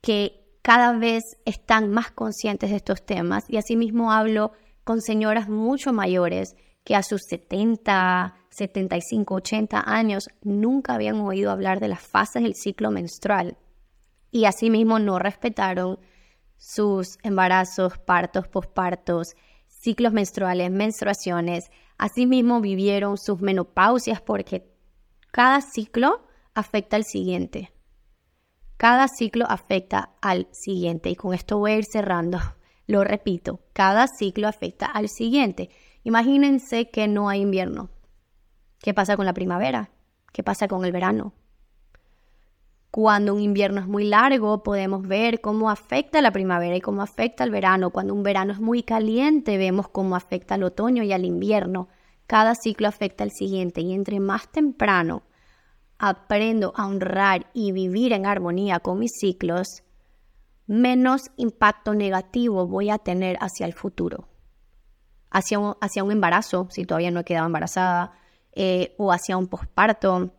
que 0.02 0.44
cada 0.60 0.92
vez 0.92 1.22
están 1.46 1.88
más 1.90 2.10
conscientes 2.10 2.68
de 2.68 2.76
estos 2.76 3.06
temas 3.06 3.44
y 3.48 3.56
asimismo 3.56 4.12
hablo 4.12 4.52
con 4.84 5.00
señoras 5.00 5.48
mucho 5.48 5.94
mayores 5.94 6.54
que 6.87 6.94
a 6.94 7.03
sus 7.03 7.22
70, 7.29 8.37
75, 8.49 9.35
80 9.35 9.83
años 9.85 10.29
nunca 10.42 10.94
habían 10.94 11.16
oído 11.16 11.51
hablar 11.51 11.81
de 11.81 11.88
las 11.88 12.01
fases 12.01 12.44
del 12.44 12.55
ciclo 12.55 12.92
menstrual 12.92 13.59
y 14.31 14.44
asimismo 14.44 15.01
no 15.01 15.18
respetaron 15.18 15.99
sus 16.57 17.18
embarazos, 17.25 17.99
partos, 17.99 18.46
pospartos, 18.46 19.35
ciclos 19.66 20.12
menstruales, 20.12 20.70
menstruaciones. 20.70 21.70
Asimismo 21.99 22.61
vivieron 22.61 23.18
sus 23.18 23.40
menopausias 23.40 24.20
porque 24.20 24.72
cada 25.33 25.62
ciclo 25.62 26.25
afecta 26.55 26.94
al 26.94 27.05
siguiente. 27.05 27.72
Cada 28.77 29.09
ciclo 29.09 29.44
afecta 29.49 30.14
al 30.22 30.46
siguiente. 30.53 31.11
Y 31.11 31.16
con 31.16 31.35
esto 31.35 31.59
voy 31.59 31.72
a 31.72 31.77
ir 31.79 31.85
cerrando. 31.85 32.38
Lo 32.87 33.03
repito, 33.03 33.59
cada 33.72 34.07
ciclo 34.07 34.46
afecta 34.46 34.87
al 34.87 35.09
siguiente. 35.09 35.70
Imagínense 36.07 36.88
que 36.88 37.09
no 37.09 37.29
hay 37.29 37.40
invierno. 37.40 37.88
¿Qué 38.79 38.95
pasa 38.95 39.16
con 39.16 39.27
la 39.27 39.35
primavera? 39.35 39.90
¿Qué 40.33 40.45
pasa 40.45 40.69
con 40.69 40.85
el 40.85 40.92
verano? 40.92 41.33
Cuando 42.92 43.35
un 43.35 43.40
invierno 43.40 43.81
es 43.81 43.88
muy 43.88 44.05
largo, 44.05 44.62
podemos 44.62 45.03
ver 45.03 45.40
cómo 45.40 45.69
afecta 45.69 46.23
la 46.23 46.31
primavera 46.31 46.77
y 46.77 46.81
cómo 46.81 47.03
afecta 47.03 47.42
el 47.42 47.51
verano. 47.51 47.90
Cuando 47.90 48.14
un 48.14 48.23
verano 48.23 48.53
es 48.53 48.61
muy 48.61 48.85
caliente, 48.85 49.59
vemos 49.59 49.88
cómo 49.88 50.14
afecta 50.14 50.55
al 50.55 50.62
otoño 50.62 51.03
y 51.03 51.12
al 51.12 51.25
invierno. 51.25 51.88
Cada 52.29 52.55
ciclo 52.55 52.87
afecta 52.87 53.25
al 53.25 53.33
siguiente 53.33 53.81
y 53.81 53.92
entre 53.92 54.21
más 54.21 54.49
temprano 54.53 55.25
aprendo 55.99 56.73
a 56.77 56.87
honrar 56.87 57.51
y 57.53 57.73
vivir 57.73 58.12
en 58.12 58.27
armonía 58.27 58.79
con 58.79 59.01
mis 59.01 59.11
ciclos, 59.19 59.83
menos 60.69 61.33
impacto 61.37 61.95
negativo 61.95 62.69
voy 62.69 62.90
a 62.90 62.99
tener 62.99 63.37
hacia 63.40 63.66
el 63.66 63.73
futuro 63.73 64.29
hacia 65.30 65.58
un, 65.58 66.12
embarazo, 66.12 66.68
si 66.70 66.84
todavía 66.84 67.10
no 67.10 67.20
he 67.20 67.24
quedado 67.24 67.46
embarazada, 67.46 68.12
eh, 68.52 68.94
o 68.98 69.12
hacia 69.12 69.36
un 69.36 69.48
posparto, 69.48 70.30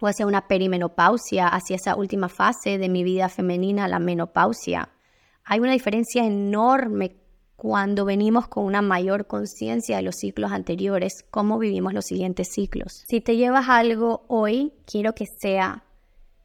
o 0.00 0.06
hacia 0.06 0.26
una 0.26 0.46
perimenopausia, 0.46 1.48
hacia 1.48 1.76
esa 1.76 1.96
última 1.96 2.28
fase 2.28 2.78
de 2.78 2.88
mi 2.88 3.02
vida 3.02 3.28
femenina, 3.28 3.88
la 3.88 3.98
menopausia. 3.98 4.90
Hay 5.44 5.60
una 5.60 5.72
diferencia 5.72 6.24
enorme 6.24 7.16
cuando 7.56 8.04
venimos 8.04 8.46
con 8.46 8.64
una 8.64 8.82
mayor 8.82 9.26
conciencia 9.26 9.96
de 9.96 10.02
los 10.02 10.16
ciclos 10.16 10.52
anteriores, 10.52 11.24
cómo 11.30 11.58
vivimos 11.58 11.92
los 11.92 12.04
siguientes 12.04 12.48
ciclos. 12.52 13.02
Si 13.08 13.20
te 13.20 13.36
llevas 13.36 13.68
algo 13.68 14.24
hoy, 14.28 14.72
quiero 14.86 15.14
que 15.14 15.24
sea 15.40 15.84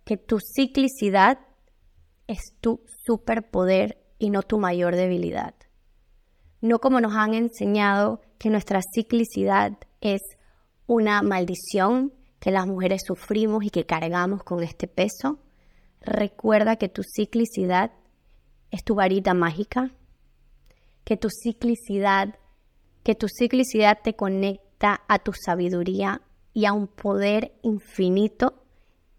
que 0.06 0.18
tu 0.18 0.40
ciclicidad 0.40 1.40
es 2.28 2.56
tu 2.60 2.82
superpoder 3.06 4.04
y 4.18 4.32
no 4.32 4.42
tu 4.42 4.58
mayor 4.58 4.96
debilidad 4.96 5.54
no 6.64 6.80
como 6.80 7.02
nos 7.02 7.14
han 7.14 7.34
enseñado 7.34 8.22
que 8.40 8.50
nuestra 8.50 8.80
ciclicidad 8.96 9.78
es 10.00 10.22
una 10.88 11.22
maldición, 11.22 12.14
que 12.40 12.52
las 12.52 12.66
mujeres 12.66 13.02
sufrimos 13.06 13.66
y 13.66 13.70
que 13.70 13.86
cargamos 13.86 14.44
con 14.44 14.64
este 14.64 14.88
peso. 14.88 15.40
Recuerda 16.00 16.78
que 16.78 16.88
tu 16.88 17.04
ciclicidad 17.04 17.92
es 18.72 18.82
tu 18.86 18.96
varita 18.96 19.34
mágica, 19.34 19.92
que 21.04 21.18
tu 21.18 21.28
ciclicidad, 21.30 22.40
que 23.04 23.16
tu 23.16 23.28
ciclicidad 23.28 24.00
te 24.02 24.16
conecta 24.16 25.02
a 25.10 25.20
tu 25.20 25.34
sabiduría 25.34 26.22
y 26.54 26.64
a 26.64 26.72
un 26.72 26.88
poder 26.88 27.52
infinito 27.62 28.64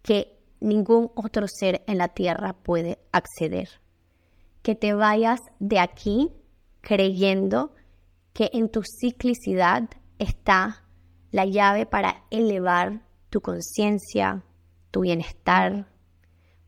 que 0.00 0.38
ningún 0.60 1.10
otro 1.14 1.46
ser 1.46 1.84
en 1.88 1.98
la 1.98 2.08
tierra 2.08 2.54
puede 2.54 3.00
acceder. 3.12 3.68
Que 4.62 4.74
te 4.74 4.94
vayas 4.94 5.40
de 5.58 5.78
aquí 5.78 6.30
creyendo 6.84 7.74
que 8.32 8.50
en 8.52 8.68
tu 8.68 8.82
ciclicidad 8.84 9.88
está 10.18 10.84
la 11.30 11.46
llave 11.46 11.86
para 11.86 12.24
elevar 12.30 13.00
tu 13.30 13.40
conciencia, 13.40 14.44
tu 14.90 15.00
bienestar, 15.00 15.88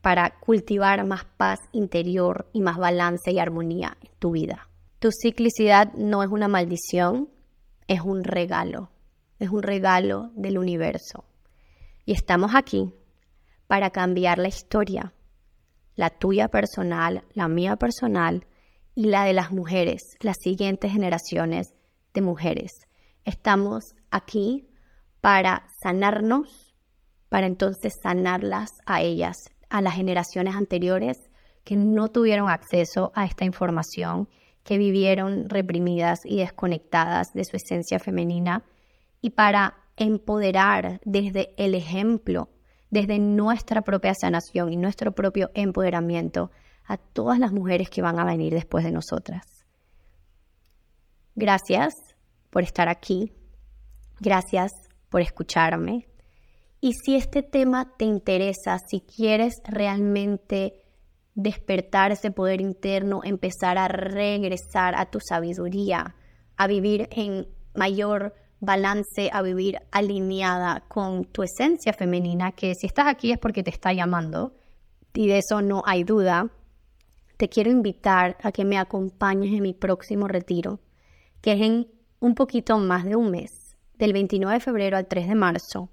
para 0.01 0.39
cultivar 0.41 1.05
más 1.05 1.25
paz 1.25 1.61
interior 1.73 2.49
y 2.53 2.63
más 2.63 2.79
balance 2.79 3.31
y 3.31 3.39
armonía 3.39 3.97
en 4.01 4.11
tu 4.19 4.33
vida. 4.33 4.69
Tu 4.99 5.11
ciclicidad 5.13 5.93
no 5.95 6.23
es 6.23 6.31
una 6.31 6.49
maldición, 6.49 7.29
es 7.87 8.01
un 8.01 8.25
regalo, 8.25 8.91
es 9.39 9.51
un 9.51 9.63
regalo 9.63 10.31
del 10.35 10.59
universo. 10.59 11.25
Y 12.05 12.13
estamos 12.13 12.55
aquí 12.55 12.93
para 13.67 13.91
cambiar 13.91 14.39
la 14.39 14.49
historia, 14.49 15.13
la 15.95 16.11
tuya 16.11 16.49
personal, 16.49 17.25
la 17.35 17.49
mía 17.49 17.77
personal 17.77 18.47
y 18.97 19.05
la 19.05 19.25
de 19.25 19.35
las 19.35 19.53
mujeres, 19.53 20.17
las 20.21 20.39
siguientes 20.43 20.91
generaciones 20.91 21.75
de 22.15 22.23
mujeres. 22.23 22.89
Estamos 23.25 23.95
aquí 24.11 24.67
para 25.21 25.69
sanarnos, 25.83 26.75
para 27.29 27.47
entonces 27.47 27.99
sanarlas 28.03 28.71
a 28.87 29.03
ellas, 29.03 29.37
a 29.69 29.83
las 29.83 29.95
generaciones 29.95 30.57
anteriores 30.57 31.31
que 31.63 31.77
no 31.77 32.09
tuvieron 32.09 32.49
acceso 32.49 33.13
a 33.15 33.27
esta 33.27 33.45
información, 33.45 34.29
que 34.65 34.79
vivieron 34.79 35.51
reprimidas 35.51 36.21
y 36.25 36.39
desconectadas 36.39 37.35
de 37.35 37.45
su 37.45 37.57
esencia 37.57 37.99
femenina, 37.99 38.65
y 39.21 39.31
para 39.31 39.75
empoderar 39.97 41.01
desde 41.05 41.53
el 41.59 41.75
ejemplo, 41.75 42.49
desde 42.91 43.19
nuestra 43.19 43.83
propia 43.83 44.15
sanación 44.15 44.73
y 44.73 44.77
nuestro 44.77 45.13
propio 45.13 45.51
empoderamiento 45.55 46.51
a 46.87 46.97
todas 46.97 47.39
las 47.39 47.53
mujeres 47.53 47.91
que 47.91 48.03
van 48.03 48.19
a 48.19 48.25
venir 48.25 48.53
después 48.53 48.85
de 48.85 48.93
nosotras. 48.93 49.45
Gracias 51.35 51.95
por 52.51 52.63
estar 52.63 52.89
aquí. 52.89 53.33
Gracias 54.21 54.73
por 55.11 55.21
escucharme. 55.21 56.07
Y 56.81 56.93
si 56.93 57.17
este 57.17 57.43
tema 57.43 57.93
te 57.97 58.05
interesa, 58.05 58.79
si 58.79 59.01
quieres 59.01 59.55
realmente 59.65 60.85
despertar 61.35 62.13
ese 62.13 62.31
poder 62.31 62.61
interno, 62.61 63.21
empezar 63.25 63.77
a 63.77 63.89
regresar 63.89 64.95
a 64.95 65.11
tu 65.11 65.19
sabiduría, 65.21 66.17
a 66.57 66.67
vivir 66.67 67.09
en 67.13 67.47
mayor 67.75 68.35
balance, 68.61 69.31
a 69.33 69.43
vivir 69.43 69.79
alineada 69.93 70.85
con 70.89 71.25
tu 71.25 71.43
esencia 71.43 71.93
femenina, 71.93 72.53
que 72.53 72.75
si 72.75 72.87
estás 72.87 73.07
aquí 73.07 73.33
es 73.33 73.39
porque 73.39 73.63
te 73.63 73.71
está 73.71 73.93
llamando, 73.93 74.55
y 75.13 75.29
de 75.29 75.39
eso 75.39 75.63
no 75.63 75.83
hay 75.85 76.05
duda, 76.05 76.51
te 77.37 77.49
quiero 77.49 77.71
invitar 77.71 78.37
a 78.43 78.53
que 78.53 78.65
me 78.65 78.79
acompañes 78.79 79.53
en 79.53 79.63
mi 79.63 79.75
próximo 79.75 80.29
retiro, 80.29 80.81
que 81.41 81.53
es 81.53 81.61
en 81.61 81.89
un 82.21 82.35
poquito 82.35 82.79
más 82.79 83.05
de 83.05 83.17
un 83.17 83.31
mes, 83.31 83.77
del 83.95 84.13
29 84.13 84.55
de 84.55 84.61
febrero 84.61 84.97
al 84.97 85.07
3 85.07 85.29
de 85.29 85.35
marzo, 85.35 85.91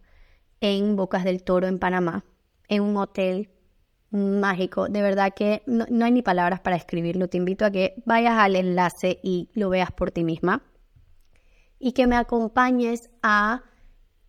en 0.62 0.96
Bocas 0.96 1.24
del 1.24 1.44
Toro, 1.44 1.68
en 1.68 1.80
Panamá, 1.80 2.24
en 2.70 2.82
un 2.82 2.98
hotel 2.98 3.50
mágico. 4.12 4.88
De 4.88 5.02
verdad 5.02 5.34
que 5.36 5.64
no, 5.66 5.86
no 5.90 6.06
hay 6.06 6.12
ni 6.12 6.22
palabras 6.22 6.62
para 6.62 6.78
escribirlo. 6.78 7.28
Te 7.28 7.38
invito 7.38 7.66
a 7.66 7.72
que 7.72 8.02
vayas 8.06 8.38
al 8.38 8.56
enlace 8.56 9.20
y 9.24 9.50
lo 9.54 9.70
veas 9.70 9.92
por 9.92 10.12
ti 10.12 10.24
misma 10.24 10.64
y 11.80 11.92
que 11.92 12.08
me 12.08 12.16
acompañes 12.16 13.10
a 13.22 13.64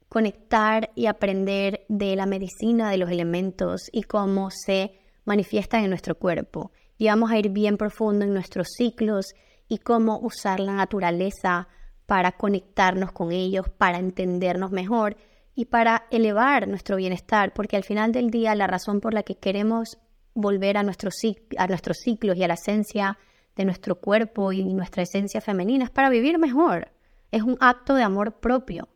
conectar 0.08 0.90
y 0.96 1.06
aprender 1.06 1.84
de 1.88 2.16
la 2.16 2.26
medicina 2.26 2.90
de 2.90 2.98
los 2.98 3.10
elementos 3.10 3.90
y 3.92 4.02
cómo 4.02 4.50
se 4.50 4.98
manifiestan 5.24 5.84
en 5.84 5.90
nuestro 5.90 6.16
cuerpo. 6.16 6.72
Y 6.98 7.06
vamos 7.06 7.30
a 7.30 7.38
ir 7.38 7.50
bien 7.50 7.76
profundo 7.76 8.24
en 8.24 8.32
nuestros 8.32 8.68
ciclos 8.76 9.34
y 9.68 9.78
cómo 9.78 10.18
usar 10.18 10.60
la 10.60 10.74
naturaleza 10.74 11.68
para 12.06 12.32
conectarnos 12.32 13.12
con 13.12 13.32
ellos, 13.32 13.68
para 13.68 13.98
entendernos 13.98 14.70
mejor 14.70 15.16
y 15.54 15.66
para 15.66 16.06
elevar 16.10 16.68
nuestro 16.68 16.96
bienestar, 16.96 17.52
porque 17.54 17.76
al 17.76 17.84
final 17.84 18.12
del 18.12 18.30
día 18.30 18.54
la 18.54 18.66
razón 18.66 19.00
por 19.00 19.14
la 19.14 19.22
que 19.22 19.36
queremos 19.36 19.98
volver 20.34 20.76
a, 20.76 20.82
nuestro, 20.82 21.10
a 21.56 21.66
nuestros 21.66 21.98
ciclos 21.98 22.36
y 22.36 22.42
a 22.42 22.48
la 22.48 22.54
esencia 22.54 23.18
de 23.56 23.64
nuestro 23.64 24.00
cuerpo 24.00 24.52
y 24.52 24.64
nuestra 24.74 25.02
esencia 25.02 25.40
femenina 25.40 25.84
es 25.84 25.90
para 25.90 26.10
vivir 26.10 26.38
mejor 26.38 26.90
es 27.34 27.42
un 27.42 27.56
acto 27.58 27.96
de 27.96 28.04
amor 28.04 28.38
propio. 28.38 28.88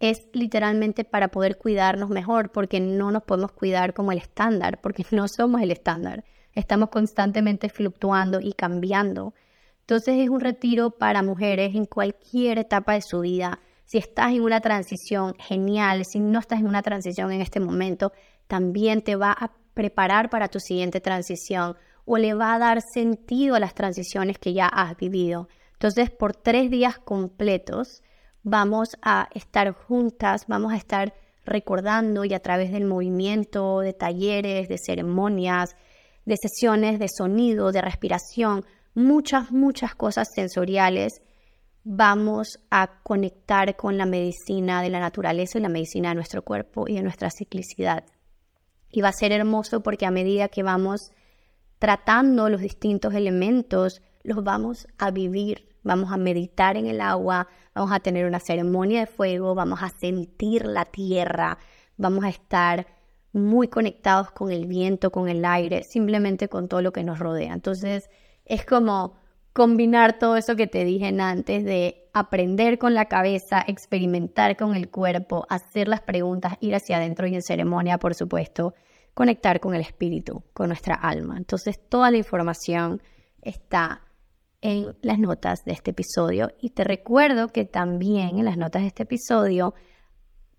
Es 0.00 0.26
literalmente 0.32 1.04
para 1.04 1.28
poder 1.28 1.58
cuidarnos 1.58 2.10
mejor, 2.10 2.50
porque 2.50 2.80
no 2.80 3.12
nos 3.12 3.22
podemos 3.22 3.52
cuidar 3.52 3.94
como 3.94 4.10
el 4.10 4.18
estándar, 4.18 4.80
porque 4.80 5.06
no 5.12 5.28
somos 5.28 5.62
el 5.62 5.70
estándar. 5.70 6.24
Estamos 6.54 6.90
constantemente 6.90 7.68
fluctuando 7.68 8.40
y 8.40 8.52
cambiando. 8.52 9.34
Entonces 9.80 10.16
es 10.18 10.28
un 10.28 10.40
retiro 10.40 10.92
para 10.92 11.22
mujeres 11.22 11.74
en 11.74 11.84
cualquier 11.84 12.58
etapa 12.58 12.94
de 12.94 13.02
su 13.02 13.20
vida. 13.20 13.60
Si 13.84 13.98
estás 13.98 14.32
en 14.32 14.42
una 14.42 14.60
transición, 14.60 15.34
genial. 15.38 16.04
Si 16.04 16.20
no 16.20 16.38
estás 16.38 16.60
en 16.60 16.66
una 16.66 16.82
transición 16.82 17.32
en 17.32 17.40
este 17.40 17.60
momento, 17.60 18.12
también 18.46 19.02
te 19.02 19.16
va 19.16 19.32
a 19.32 19.52
preparar 19.74 20.30
para 20.30 20.48
tu 20.48 20.60
siguiente 20.60 21.00
transición 21.00 21.76
o 22.06 22.16
le 22.16 22.34
va 22.34 22.54
a 22.54 22.58
dar 22.58 22.80
sentido 22.80 23.56
a 23.56 23.60
las 23.60 23.74
transiciones 23.74 24.38
que 24.38 24.52
ya 24.52 24.66
has 24.66 24.96
vivido. 24.96 25.48
Entonces, 25.72 26.10
por 26.10 26.34
tres 26.34 26.70
días 26.70 26.98
completos 26.98 28.02
vamos 28.42 28.96
a 29.02 29.28
estar 29.34 29.72
juntas, 29.72 30.46
vamos 30.46 30.72
a 30.72 30.76
estar 30.76 31.14
recordando 31.44 32.24
y 32.24 32.32
a 32.32 32.40
través 32.40 32.72
del 32.72 32.84
movimiento, 32.84 33.80
de 33.80 33.92
talleres, 33.92 34.68
de 34.68 34.78
ceremonias, 34.78 35.76
de 36.24 36.36
sesiones 36.36 36.98
de 36.98 37.08
sonido, 37.08 37.72
de 37.72 37.82
respiración, 37.82 38.64
muchas, 38.94 39.50
muchas 39.52 39.94
cosas 39.94 40.28
sensoriales, 40.34 41.22
vamos 41.82 42.58
a 42.70 43.02
conectar 43.02 43.76
con 43.76 43.98
la 43.98 44.06
medicina 44.06 44.82
de 44.82 44.90
la 44.90 45.00
naturaleza 45.00 45.58
y 45.58 45.62
la 45.62 45.68
medicina 45.68 46.10
de 46.10 46.14
nuestro 46.14 46.42
cuerpo 46.42 46.88
y 46.88 46.94
de 46.94 47.02
nuestra 47.02 47.30
ciclicidad. 47.30 48.04
Y 48.90 49.02
va 49.02 49.08
a 49.08 49.12
ser 49.12 49.32
hermoso 49.32 49.82
porque 49.82 50.06
a 50.06 50.10
medida 50.10 50.48
que 50.48 50.62
vamos 50.62 51.10
tratando 51.78 52.48
los 52.48 52.60
distintos 52.60 53.12
elementos, 53.14 54.00
los 54.22 54.42
vamos 54.42 54.86
a 54.98 55.10
vivir 55.10 55.74
vamos 55.84 56.10
a 56.10 56.16
meditar 56.16 56.76
en 56.76 56.86
el 56.86 57.00
agua, 57.00 57.46
vamos 57.74 57.92
a 57.92 58.00
tener 58.00 58.26
una 58.26 58.40
ceremonia 58.40 59.00
de 59.00 59.06
fuego, 59.06 59.54
vamos 59.54 59.82
a 59.82 59.90
sentir 59.90 60.64
la 60.64 60.86
tierra, 60.86 61.58
vamos 61.96 62.24
a 62.24 62.30
estar 62.30 62.86
muy 63.34 63.68
conectados 63.68 64.30
con 64.30 64.50
el 64.50 64.66
viento, 64.66 65.10
con 65.10 65.28
el 65.28 65.44
aire, 65.44 65.82
simplemente 65.82 66.48
con 66.48 66.68
todo 66.68 66.80
lo 66.80 66.92
que 66.92 67.04
nos 67.04 67.18
rodea. 67.18 67.52
Entonces 67.52 68.08
es 68.44 68.64
como 68.64 69.16
combinar 69.52 70.18
todo 70.18 70.36
eso 70.36 70.56
que 70.56 70.66
te 70.66 70.84
dije 70.84 71.08
antes 71.20 71.64
de 71.64 72.08
aprender 72.12 72.78
con 72.78 72.94
la 72.94 73.06
cabeza, 73.06 73.62
experimentar 73.66 74.56
con 74.56 74.74
el 74.74 74.88
cuerpo, 74.88 75.46
hacer 75.48 75.88
las 75.88 76.00
preguntas, 76.00 76.54
ir 76.60 76.74
hacia 76.74 76.96
adentro 76.96 77.26
y 77.26 77.34
en 77.34 77.42
ceremonia, 77.42 77.98
por 77.98 78.14
supuesto, 78.14 78.74
conectar 79.14 79.60
con 79.60 79.74
el 79.74 79.80
espíritu, 79.80 80.42
con 80.52 80.68
nuestra 80.68 80.94
alma. 80.94 81.36
Entonces 81.36 81.80
toda 81.88 82.10
la 82.10 82.16
información 82.16 83.02
está 83.42 84.02
en 84.60 84.96
las 85.02 85.18
notas 85.18 85.64
de 85.64 85.72
este 85.72 85.90
episodio. 85.90 86.50
Y 86.60 86.70
te 86.70 86.84
recuerdo 86.84 87.48
que 87.48 87.64
también 87.64 88.38
en 88.38 88.44
las 88.44 88.56
notas 88.56 88.82
de 88.82 88.88
este 88.88 89.02
episodio 89.02 89.74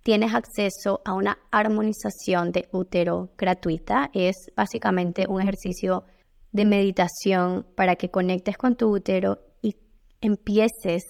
tienes 0.05 0.35
acceso 0.35 1.01
a 1.03 1.13
una 1.13 1.39
armonización 1.49 2.51
de 2.51 2.69
útero 2.71 3.31
gratuita. 3.39 4.11
Es 4.13 4.51
básicamente 4.55 5.25
un 5.27 5.41
ejercicio 5.41 6.03
de 6.51 6.63
meditación 6.63 7.65
para 7.75 7.95
que 7.95 8.11
conectes 8.11 8.55
con 8.55 8.75
tu 8.75 8.95
útero 8.95 9.39
y 9.63 9.75
empieces 10.21 11.03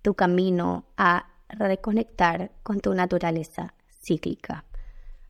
tu 0.00 0.14
camino 0.14 0.84
a 0.96 1.26
reconectar 1.48 2.52
con 2.62 2.78
tu 2.78 2.94
naturaleza 2.94 3.74
cíclica. 4.06 4.64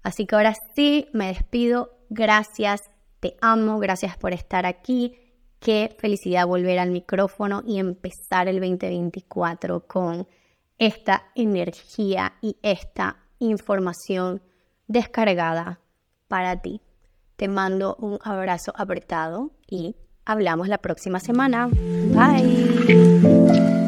Así 0.03 0.27
que 0.27 0.37
ahora 0.37 0.55
sí, 0.77 1.09
me 1.15 1.29
despido. 1.29 1.97
Gracias, 2.11 2.83
te 3.21 3.35
amo, 3.41 3.79
gracias 3.79 4.19
por 4.19 4.35
estar 4.35 4.67
aquí. 4.67 5.17
Qué 5.59 5.97
felicidad 5.99 6.47
volver 6.47 6.79
al 6.79 6.91
micrófono 6.91 7.63
y 7.67 7.79
empezar 7.79 8.47
el 8.47 8.61
2024 8.61 9.87
con 9.87 10.29
esta 10.81 11.27
energía 11.35 12.33
y 12.41 12.57
esta 12.63 13.19
información 13.39 14.43
descargada 14.89 15.79
para 16.27 16.61
ti. 16.61 16.81
Te 17.37 17.49
mando 17.49 17.97
un 18.01 18.19
abrazo 18.23 18.73
apretado 18.75 19.53
y 19.69 19.95
hablamos 20.25 20.69
la 20.69 20.79
próxima 20.79 21.21
semana. 21.21 21.69
Bye. 21.69 23.80